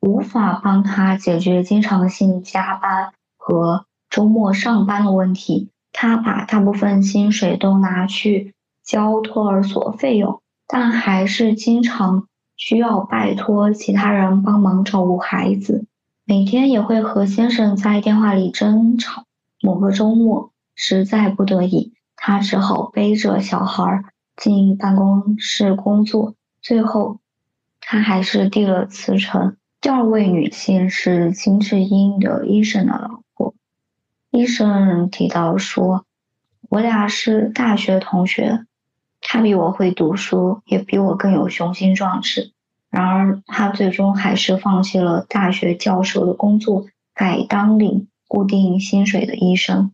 [0.01, 3.14] 无法帮她解决经常性加班
[3.47, 12.27] 和周末上班的问题，她把大部分薪水都拿去交托儿所费用，但还是经常
[12.57, 15.85] 需要拜托其他人帮忙照顾孩子，
[16.25, 19.25] 每天也会和先生在电话里争吵。
[19.61, 24.05] 某个周末，实在不得已，她只好背着小孩。
[24.37, 27.21] 进办公室工作，最后
[27.81, 29.57] 他还是递了辞呈。
[29.81, 33.24] 第二位女性是金智英的医生的老婆。
[34.35, 36.07] 医生提到说
[36.69, 38.67] ：“我俩是大学同学，
[39.21, 42.51] 他比我会读书，也比我更有雄心壮志。
[42.91, 49.93] 然而，他最终还是放弃了大学教授的工作，改当领固定薪水的医生。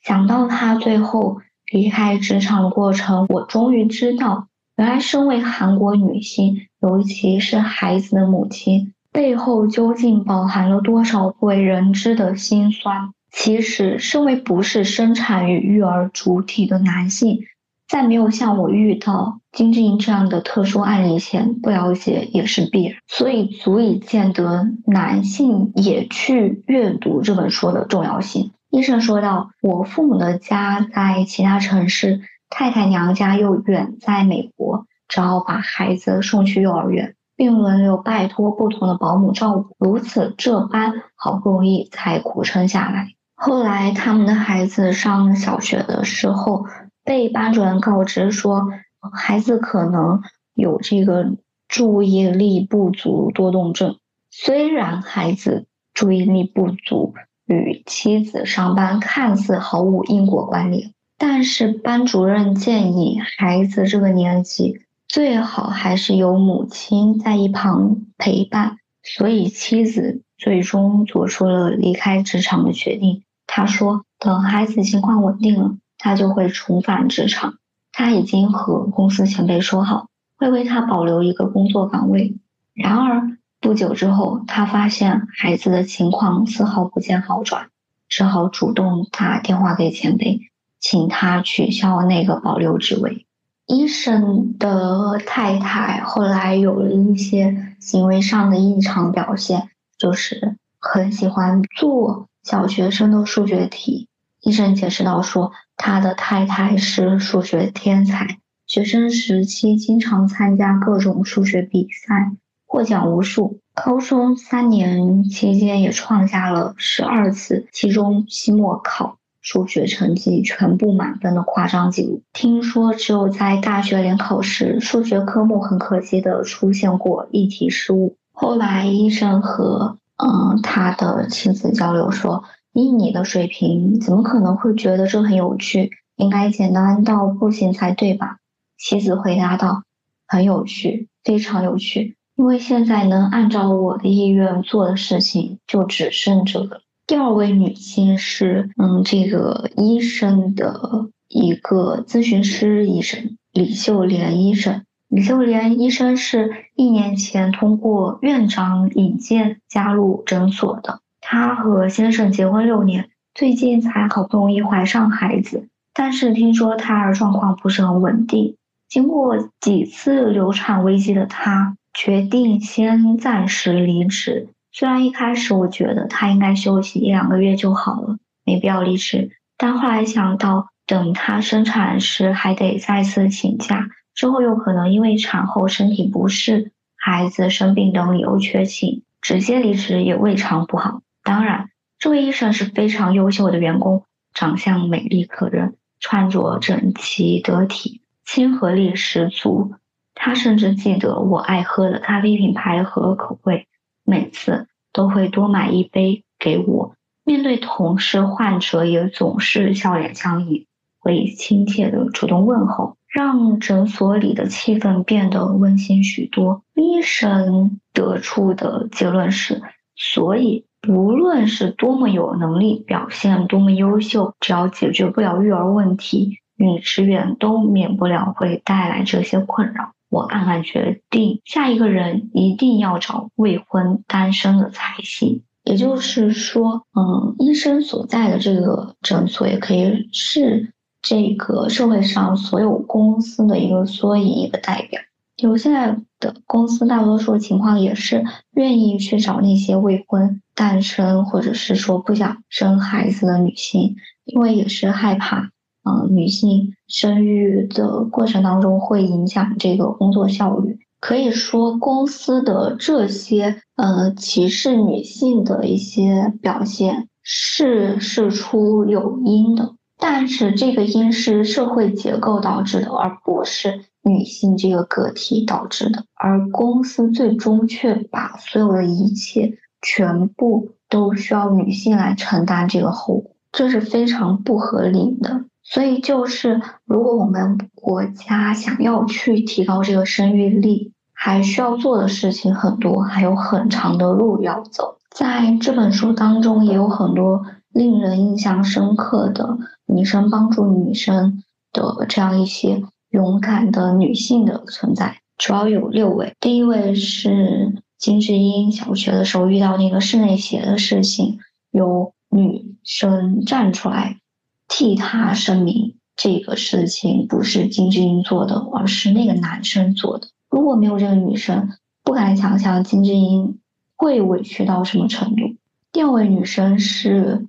[0.00, 1.40] 想到他最后……”
[1.72, 4.46] 离开职场的过程，我终于知道，
[4.76, 13.12] 原来身为韩国女性，尤其是孩子的母亲，背后究竟饱含了多少不为人知的辛酸。
[13.36, 17.40] 其实，身为不是生产与育儿主体的男性，
[17.88, 22.96] 在没有像我遇到金智英这样的特殊案例前，不了解也是必然。
[23.06, 28.52] 所以，足以见得男性也去阅读这本书的重要性。
[28.70, 43.08] 医生说道：“我父母的家在其他城市，太太娘家又远在美国，只好把孩子送去幼儿园，并轮流拜托不同的保姆照顾，如此这般，好不容易才苦撑下来。
[43.34, 46.66] 后来他们的孩子上小学的时候，
[47.04, 48.68] 被班主任告知说，
[49.12, 50.22] 孩子可能
[50.54, 51.36] 有这个
[51.68, 53.98] 注意力不足多动症。
[54.30, 57.14] 虽然孩子注意力不足。”
[57.46, 73.22] 与妻子上班看似毫无因果关联，但是班主任建议孩子这个年纪最好还是有母亲在一旁陪伴，所以妻子最终做出了离开职场的决定。
[73.46, 77.54] 他说：“等孩子情况稳定了，他就会重返职场。
[77.92, 82.36] 他已经和公司前辈说好，会为他保留一个工作岗位。”
[82.74, 83.36] 然而。
[83.60, 87.68] 不久之后，他发现孩子的情况丝毫不见好转，
[88.10, 90.38] 只好主动打电话给前辈，
[90.78, 93.24] 请他取消那个保留职位。
[93.66, 104.08] 医生的太太后来有了一些行为上的异常表现，就是很喜欢做小学生的数学题。
[104.40, 112.32] 医生解释到说，他的太太是数学天才，学生时期经常参加各种数学比赛。
[112.66, 122.22] 获奖无数，高中三年期间也创下了十二次期中、期末考数学成绩全部满分的夸张记录。
[122.32, 128.16] 听说只有在大学联考时，数学科目很可惜的出现过一题失误。
[128.36, 132.42] 后来医生和嗯他的妻子交流说
[132.74, 135.92] ：“以你的水平，怎么可能会觉得这很有趣？
[136.16, 138.38] 应该简单到不行才对吧？”
[138.76, 139.84] 妻子回答道
[140.26, 146.80] ：“很有趣，非常有趣。”因为现在能按照我的意愿做的事情就只剩这个。
[147.06, 154.84] 第二位女性是，嗯，这个医生的一个咨询师医生李秀莲医生。
[155.14, 161.02] 李秀莲医生是一年前通过院长引荐加入诊所的。
[161.20, 168.56] 她和先生结婚六年，最近才好不容易怀上孩子，但是听说胎儿状况不是很稳定。
[168.88, 174.48] 经过几次流产危机的她，决定先暂时离职。
[174.72, 191.02] 虽然一开始我觉得她应该休息一两个月就好了，没必要离职，但后来想到等她生产时还得再次请假，之后又可能因为产后身体不适、孩子生病等理由缺勤，直接离职也未尝不好。
[191.22, 191.70] 当然。
[191.96, 194.04] 这位医生是非常优秀的员工，
[194.34, 199.72] 长相美丽可人，穿着整齐得体，亲和力十足。
[200.14, 203.68] 他甚至记得我爱喝的咖啡品牌和口味，
[204.04, 206.94] 每次都会多买一杯给我。
[207.24, 210.66] 面对同事、患者，也总是笑脸相迎，
[210.98, 216.62] 会亲切的主动问候，让诊所里的气氛变得温馨许多。
[216.74, 219.62] 医生得出的结论是：
[219.96, 220.66] 所以。
[220.86, 229.92] 无论是多么有能力，表现多么优秀，只要解决不了育儿问题，女职员都免不了会带来这些困扰。
[230.10, 235.42] 我暗暗决定，下一个人一定要找未婚单身的才行。
[235.62, 240.73] 也就是说，嗯，医生所在的这个诊所也可以是
[241.04, 245.00] 这个社会上所有公司的一个缩影，一个代表。
[245.36, 255.50] 就现在的公司，大多数情况也是愿意去找那些未婚、单身，或者是说不想生孩子的女性，因为也是害怕，
[255.82, 260.78] 嗯，女性生育的过程当中会影响这个工作效率。
[261.00, 269.74] 可以说，公司的这些呃歧视女性的一些表现是事出有因的，
[270.06, 273.86] 但是这个因是社会结构导致的，而不是。
[274.02, 285.46] 女性这个个体导致的，而公司最终却把所有的一切全部都需要女性来承担这个后果，这是非常不合理的。
[285.62, 294.98] 所以，就是如果我们国家想要去提高这个生育力，还需要做的事情很多，还有很长的路要走。
[295.10, 302.82] 在这本书当中，也有很多令人印象深刻的女生帮助女生的这样一些。
[303.10, 306.34] 勇敢的女性的存在，主要有六位。
[306.40, 311.38] 第一位是金智英，小学的时候遇到那个室内鞋的事情，
[311.70, 314.18] 有女生站出来
[314.66, 320.26] 替她声明，这个事情不是金智英做的，而是那个男生做的。
[320.50, 321.70] 如果没有这个女生，
[322.02, 323.60] 不敢想象金智英
[323.94, 325.54] 会委屈到什么程度。
[325.92, 327.46] 第二位女生是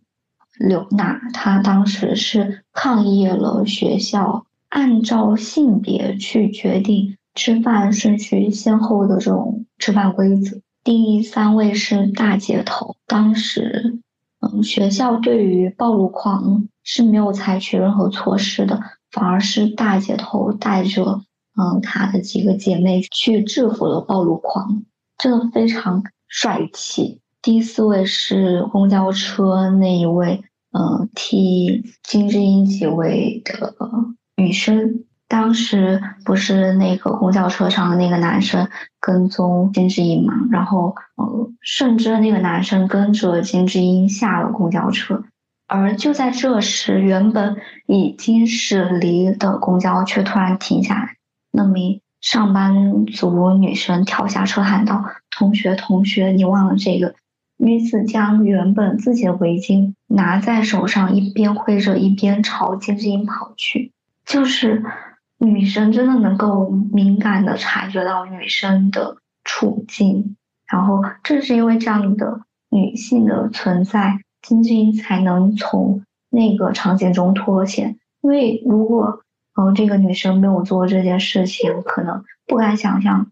[0.60, 4.46] 刘娜，她当时是抗议了学校。
[4.68, 10.58] 按照性别去决定吃饭顺序先后的这种吃饭规则。
[10.84, 14.00] 第三位是大姐头，当时，
[14.42, 18.82] 嗯，学校对于暴露狂是没有采取任何措施的，
[19.12, 21.22] 反而是大姐头带着
[21.58, 24.84] 嗯她的几个姐妹去制服了暴露狂，
[25.18, 27.22] 真的非常帅气。
[27.46, 33.76] 第四位是公交车那一位，嗯，替金智英解围的。
[34.36, 38.68] 女生当时不是那个公交车上的那个男生
[39.00, 45.24] 跟踪金智英嘛，然后呃，甚至那个男生跟着金智英下了公交车，
[45.68, 51.16] 而就在这时，原本已经驶离的公交却突然停下来。
[51.52, 57.14] 那名上班族女生跳下车喊道：“同学，同学，你忘了这个？”
[57.58, 63.92] 女子将原本自己的围巾拿在手上，一边挥着，一边朝金智英跑去。
[64.26, 64.84] 就是
[65.38, 70.36] 女生真的能够敏感的察觉到女生的处境，
[70.68, 77.98] 然后正是因为这样的女性的存在，金智英才能从那个场景中脱险。
[78.22, 79.22] 因为如果
[79.56, 83.32] 嗯这个女生没有做这件事情，可能不敢想象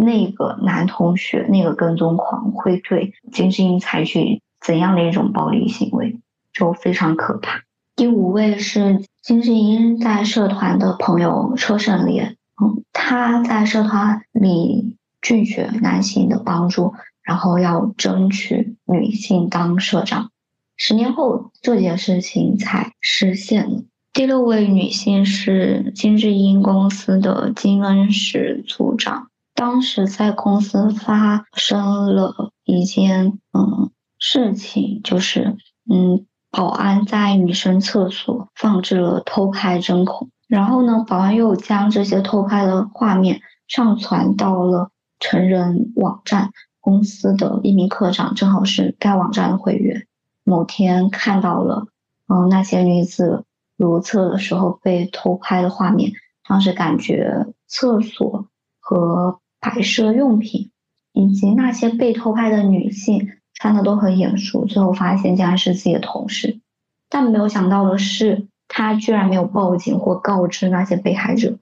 [0.00, 6.18] 那个男同学那个跟踪狂会对金智英采取怎样的一种暴力行为，
[6.52, 7.62] 就非常可怕。
[7.94, 9.04] 第五位是。
[9.22, 20.30] 金智英在社团的朋友车胜烈，嗯，他在社团里拒绝男性的帮助，然后要争取女性当社长。
[20.74, 23.82] 十年后，这件事情才实现了。
[24.14, 29.28] 第六位女性是金智英公司的金恩石组长，
[29.60, 36.24] 当时在公司发生了一件嗯事情，就是嗯。
[36.52, 46.50] 保安在女生厕所放置了偷拍针孔，然后呢，保安又将这些偷拍的画面上传到了成人网站。
[46.80, 50.08] 公司的一名科长正好是该网站的会员，
[50.42, 51.86] 某天看到了，
[52.26, 53.44] 嗯，那些女子
[53.76, 56.10] 如厕的时候被偷拍的画面，
[56.48, 58.48] 当时感觉厕所
[58.80, 60.70] 和摆设用品
[61.12, 66.60] 以及那些被偷拍的女性穿的都很眼熟，最后发现竟然是自己的同事，
[67.08, 71.58] 但没有想到的是，他居然没有报警或告知那些被害者。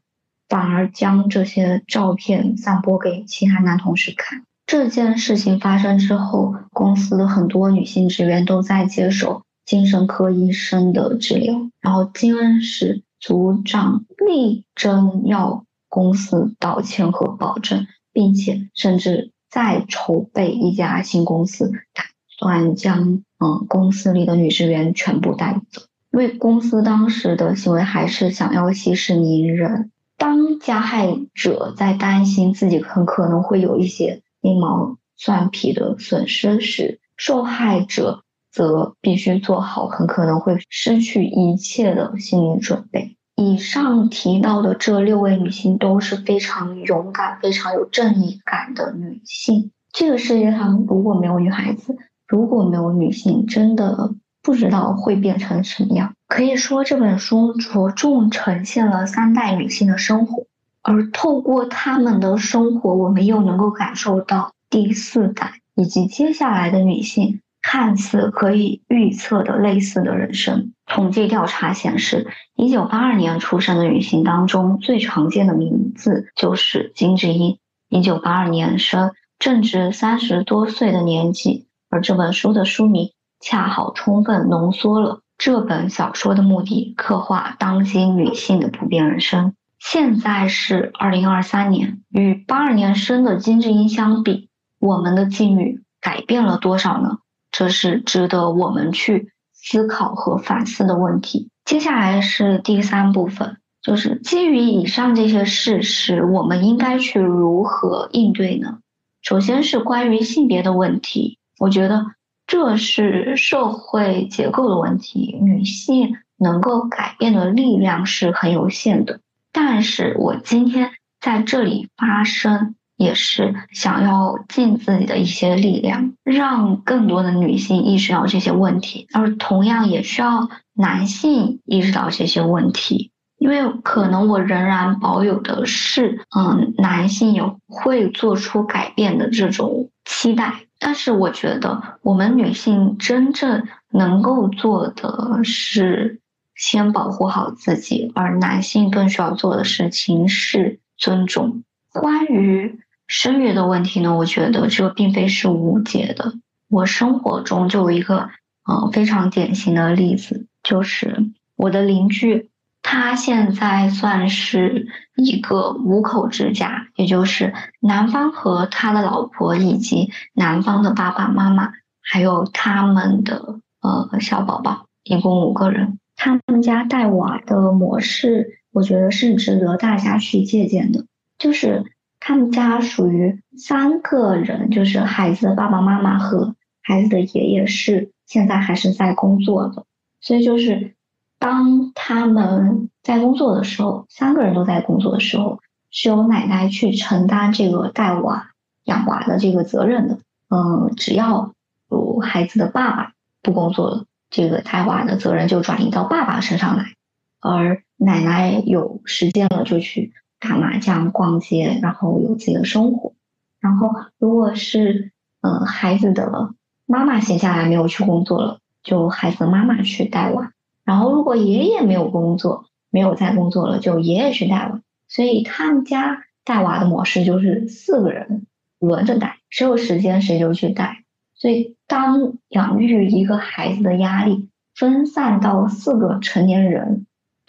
[0.48, 4.44] 反而将这些照片散播给其他男同事看。
[4.66, 11.54] 这件事情发生之后，公司的很多女性职员都在接受精神科医生的治疗。
[11.82, 25.82] 然后金恩市组长力争要公司道歉和保证，并且甚至再筹备一家新公司，打算将嗯公司里的女职员全部带走。
[26.10, 29.90] 因为公司当时的行为还是想要息事宁人。
[30.16, 43.17] 当加害者在担心自己很可能会有一些鸡毛蒜皮的损失时，受害者则必须做好很可能会失去一切的心理准备。
[43.40, 49.70] 以上提到的这六位女性都是非常勇敢、非常有正义感的女性。
[49.92, 51.96] 这个世界上如果没有女孩子，
[52.26, 54.12] 如果没有女性，真的
[54.42, 56.14] 不知道会变成什么样。
[56.26, 60.46] 可以说这本书着重呈现了三代女性的生活，
[60.82, 70.72] 而透过她们的生活，我们又能够感受到第四代以及接下来的女性看似可以预测的类似的人生。
[70.86, 77.58] 统计调查显示，一九八二年出生的女性当中，最常见的名字就是金智英。
[77.88, 83.10] 一九八二年生，正值三十多岁的年纪，而这本书的书名
[83.40, 85.20] 恰好充分浓缩了。
[85.36, 89.54] 这本小说的目的，刻画当今女性的普遍人生。
[89.78, 94.48] 现在是二零二三年，与八二年生的金智英相比，
[94.80, 97.18] 我们的境遇改变了多少呢？
[97.58, 101.50] 这是值得我们去思考和反思的问题。
[101.64, 108.78] 接下来是第三部分，就是基于以上这些事实，我们应该去如何应对呢？
[109.22, 112.06] 首先是关于性别的问题，我觉得。
[112.46, 119.20] 这是社会结构的问题，女性能够改变的力量是很有限的。
[119.52, 140.64] 但是我今天在这里发声，也是想要尽自己的一些力量，让更多的女性意识到这些问题，而同样也需要男性意识到这些问题，因为可能我仍然保有的是，嗯，男性也会做出改变的这种期待。
[140.80, 146.20] 但是我觉得，我们女性真正能够做的是
[146.56, 151.62] 先保护好自己，而男性更需要做的事情是尊重。
[151.92, 152.78] 关于
[153.08, 156.34] 生育的问题呢，我觉得这并非是无解的。
[156.68, 158.28] 我生活中就有一个
[158.64, 162.50] 呃非常典型的例子，就是我的邻居。
[162.80, 164.86] 他现在算是
[165.16, 175.98] 一个五口之家，也就是男方和他的老婆，以及男方的爸爸妈妈，还有他们的呃小宝宝，一共五个人。
[176.16, 181.04] 他们家带娃的模式，我觉得是值得大家去借鉴的。
[181.38, 181.84] 就是
[182.28, 189.86] 他们家属于三个人，就是孩子的爸爸妈妈和孩子的爷爷是现在还是在工作的，
[190.20, 190.94] 所以就是。
[191.40, 195.60] 当他们在工作的时候，三个人都在工作的时候，
[195.90, 198.50] 是由奶奶去承担这个带娃、
[198.84, 200.18] 养娃的这个责任的。
[200.50, 201.54] 嗯，只要
[201.90, 206.94] 有孩子的爸爸不工作了，这个带娃的责任就转移到爸爸身上来，
[207.40, 213.12] 而奶奶有时间了就去打麻将、逛街，然后有自己的生活。
[213.60, 216.54] 然后，如果是嗯孩子的
[216.86, 220.52] 妈妈闲下来没有去工作了，就孩子的妈妈去带娃。
[220.84, 224.80] 然后，如果爷爷没有工作，没有在工作了，就爷爷去带娃。
[225.08, 228.46] 所以他们家带娃的模式就是四个人
[228.78, 231.04] 轮着带，谁有时间谁就去带。
[231.34, 237.06] 所以，当养育一个孩子的压力分散到四个成年人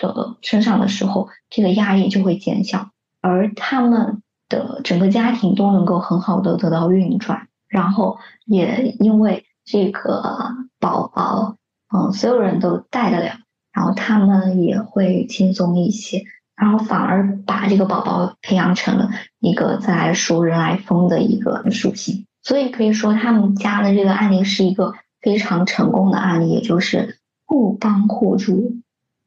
[0.07, 2.89] 的身上的时候，这个压力就会减小，
[3.21, 7.47] 而他们的整个家庭都能够很好的得到运转。
[7.67, 11.57] 然后，也因为这个宝宝。
[11.91, 13.39] 嗯，所有人都带得了，
[13.73, 16.23] 然后他们也会轻松一些，
[16.55, 19.09] 然后反而把这个宝宝培养成了
[19.39, 22.27] 一个自来熟、人来疯的一个属性。
[22.43, 27.17] 所以可以说，他们家的这个案例是一个非常成功的案例，也就是
[27.47, 28.75] 互帮互助、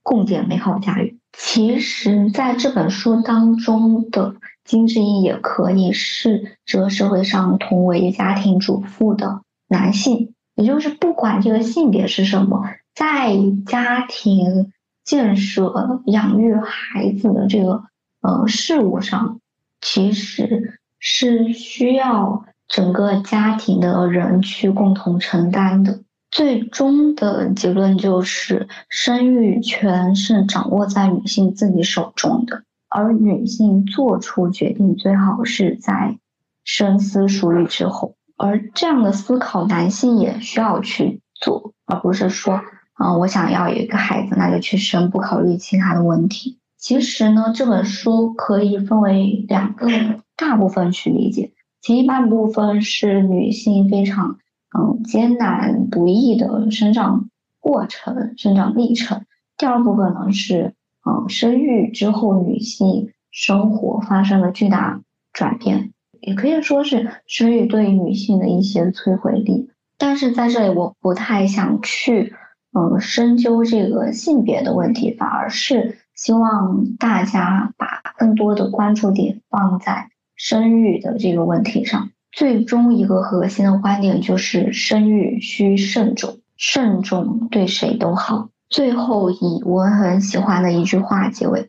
[0.03, 1.17] 共建美好家园。
[1.33, 4.35] 其实，在这本书当中的
[4.65, 10.35] 金智英也可以是这个社会上同为家庭主妇的男性。
[10.55, 13.35] 也就是不管这个性别是什么，在
[13.65, 14.71] 家庭
[15.03, 17.85] 建设、养育孩子的这个
[18.21, 19.41] 呃事务上，
[19.81, 26.01] 其实是需要整个家庭的人去共同承担的。
[26.33, 36.17] 最终的结论就是，生育权是掌握在女性自己手中的，而女性做出决定最好是在
[36.65, 38.17] 深思熟虑之后。
[38.39, 42.63] 而这样的思考，男性也需要去做，而不是说，
[42.95, 46.59] 啊，我想要有一个孩子，那就去生，不考虑其他的问题。
[46.79, 49.87] 其实呢，这本书可以分为两个
[50.35, 51.53] 大部分去理解，
[51.83, 54.39] 前一半部分是女性非常。
[54.77, 57.29] 嗯，艰难不易的生长
[57.61, 59.25] 过程、生长历程。
[59.57, 60.75] 第二部分呢是，
[61.05, 69.71] 嗯，生育之后女性生活发生了巨大转变，也可以说是生育对女性的一些摧毁力。
[69.99, 72.35] 但是在这里，我不太想去，
[72.73, 82.11] 嗯，深究这个性别的问题，反而是希望大家把更多的关注点放在生育的这个问题上。
[82.33, 88.49] 最终一个核心的观点就是生育需慎重，慎重对谁都好。
[88.71, 91.69] 最后以我很喜欢的一句话结尾：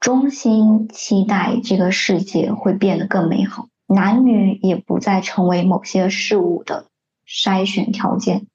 [0.00, 6.86] 衷心期待这个世界会变得更美好，男女也不再成为某些事物的
[7.28, 8.46] 筛选条件。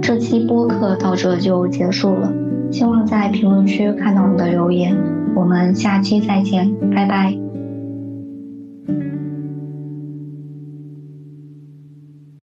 [0.00, 2.32] 这期播客到这就结束了，
[2.72, 4.96] 希望在评论区看到你的留言。
[5.36, 7.43] 我们下期再见，拜拜。